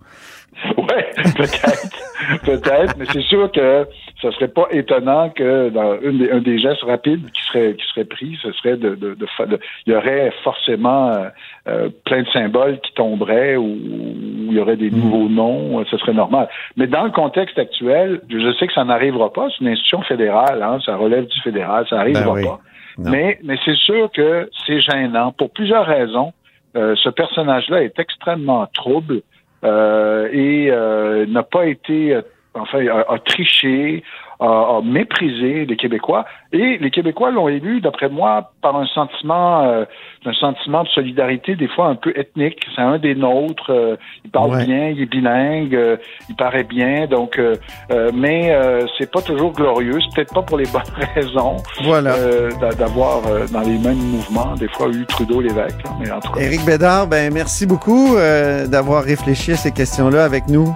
ouais, 0.76 1.10
peut-être, 1.36 2.42
peut-être, 2.44 2.96
mais 2.98 3.06
c'est 3.12 3.22
sûr 3.22 3.50
que 3.50 3.86
ça 4.20 4.30
serait 4.32 4.48
pas 4.48 4.66
étonnant 4.70 5.30
que 5.30 5.70
dans 5.70 5.98
une 6.00 6.18
des, 6.18 6.30
un 6.30 6.40
des 6.40 6.58
gestes 6.58 6.82
rapides 6.82 7.30
qui 7.32 7.42
serait 7.44 7.74
qui 7.74 7.86
serait 7.88 8.04
pris, 8.04 8.38
ce 8.42 8.52
serait 8.52 8.76
de, 8.76 8.94
de, 8.94 9.14
de, 9.14 9.60
il 9.86 9.92
y 9.92 9.96
aurait 9.96 10.32
forcément 10.44 11.08
euh, 11.10 11.28
euh, 11.68 11.88
plein 12.04 12.22
de 12.22 12.28
symboles 12.28 12.78
qui 12.80 12.92
tomberaient 12.92 13.56
ou, 13.56 13.64
ou 13.64 14.46
il 14.50 14.52
y 14.52 14.60
aurait 14.60 14.76
des 14.76 14.90
nouveaux 14.90 15.28
noms, 15.28 15.80
euh, 15.80 15.84
ce 15.90 15.96
serait 15.96 16.12
normal. 16.12 16.48
Mais 16.76 16.86
dans 16.86 17.04
le 17.04 17.10
contexte 17.10 17.58
actuel, 17.58 18.20
je 18.28 18.52
sais 18.58 18.66
que 18.66 18.74
ça 18.74 18.84
n'arrivera 18.84 19.32
pas, 19.32 19.48
c'est 19.50 19.64
une 19.64 19.68
institution 19.68 20.02
fédérale, 20.02 20.62
hein, 20.62 20.78
ça 20.84 20.96
relève 20.96 21.26
du 21.26 21.40
fédéral, 21.40 21.86
ça 21.88 21.96
n'arrivera 21.96 22.24
Ben 22.24 22.32
oui. 22.32 22.44
pas. 22.44 22.60
Non. 22.98 23.10
Mais, 23.10 23.38
mais 23.42 23.56
c'est 23.64 23.76
sûr 23.76 24.10
que 24.12 24.50
c'est 24.66 24.80
gênant 24.80 25.32
pour 25.32 25.50
plusieurs 25.50 25.86
raisons. 25.86 26.32
Euh, 26.76 26.94
ce 26.96 27.08
personnage-là 27.08 27.82
est 27.82 27.98
extrêmement 27.98 28.66
trouble 28.66 29.22
et 29.62 30.68
euh, 30.70 31.26
n'a 31.26 31.42
pas 31.42 31.66
été, 31.66 32.14
euh, 32.14 32.22
enfin, 32.54 32.86
a, 32.86 33.12
a 33.12 33.18
triché, 33.18 34.02
a, 34.40 34.46
a 34.78 34.80
méprisé 34.82 35.66
les 35.66 35.76
Québécois. 35.76 36.24
Et 36.52 36.78
les 36.78 36.90
Québécois 36.90 37.30
l'ont 37.30 37.48
élu, 37.48 37.80
d'après 37.80 38.08
moi, 38.08 38.52
par 38.62 38.74
un 38.76 38.86
sentiment, 38.86 39.62
euh, 39.62 39.84
un 40.26 40.32
sentiment 40.32 40.82
de 40.82 40.88
solidarité, 40.88 41.54
des 41.56 41.68
fois 41.68 41.86
un 41.86 41.94
peu 41.94 42.12
ethnique. 42.16 42.58
C'est 42.74 42.82
un 42.82 42.98
des 42.98 43.14
nôtres. 43.14 43.70
euh, 43.70 43.96
il 44.24 44.30
parle 44.30 44.50
Ouais. 44.50 44.64
bien, 44.64 44.88
il 44.88 45.02
est 45.02 45.06
bilingue, 45.06 45.74
euh, 45.74 45.96
il 46.28 46.34
paraît 46.36 46.64
bien. 46.64 47.06
Donc, 47.06 47.38
euh, 47.38 47.54
euh, 47.92 48.10
mais 48.14 48.50
euh, 48.52 48.86
c'est 48.98 49.10
pas 49.10 49.22
toujours 49.22 49.52
glorieux. 49.52 49.98
C'est 50.00 50.14
peut-être 50.16 50.34
pas 50.34 50.42
pour 50.42 50.58
les 50.58 50.64
bonnes 50.72 50.82
raisons 51.14 51.56
Voilà. 51.84 52.14
euh, 52.14 52.50
d'a- 52.60 52.70
d'avoir 52.72 53.26
euh, 53.26 53.46
dans 53.52 53.60
les 53.60 53.78
mêmes 53.78 53.96
mouvements 53.98 54.54
des 54.56 54.68
fois 54.68 54.88
eu 54.88 55.04
Trudeau 55.06 55.40
l'évêque. 55.40 55.82
là, 55.84 55.90
Mais 56.00 56.10
en 56.10 56.20
tout 56.20 56.32
cas. 56.32 56.40
Éric 56.40 56.64
Bédard, 56.64 57.06
ben 57.06 57.32
merci 57.32 57.66
beaucoup 57.66 58.16
euh, 58.16 58.66
d'avoir 58.66 59.04
réfléchi 59.04 59.52
à 59.52 59.56
ces 59.56 59.72
questions-là 59.72 60.24
avec 60.24 60.48
nous. 60.48 60.68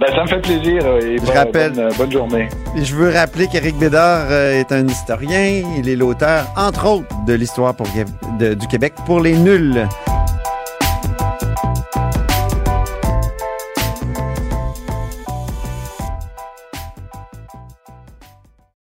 Ben, 0.00 0.08
ça 0.14 0.22
me 0.22 0.26
fait 0.26 0.40
plaisir 0.40 0.82
euh, 0.84 1.00
et 1.00 1.18
bonne, 1.18 1.36
rappelle- 1.36 1.72
bonne, 1.72 1.92
bonne 1.96 2.12
journée. 2.12 2.48
Je 2.76 2.94
veux 2.96 3.10
rappeler 3.10 3.46
qu'Éric 3.46 3.76
Bédard 3.78 4.26
euh, 4.30 4.58
est 4.60 4.72
un 4.72 4.86
historien. 4.86 5.62
Il 5.78 5.88
est 5.88 5.96
l'auteur, 5.96 6.46
entre 6.56 6.86
autres, 6.88 7.14
de 7.26 7.34
l'histoire 7.34 7.74
du 8.38 8.66
Québec 8.66 8.94
pour 9.06 9.20
les 9.20 9.36
nuls. 9.36 9.86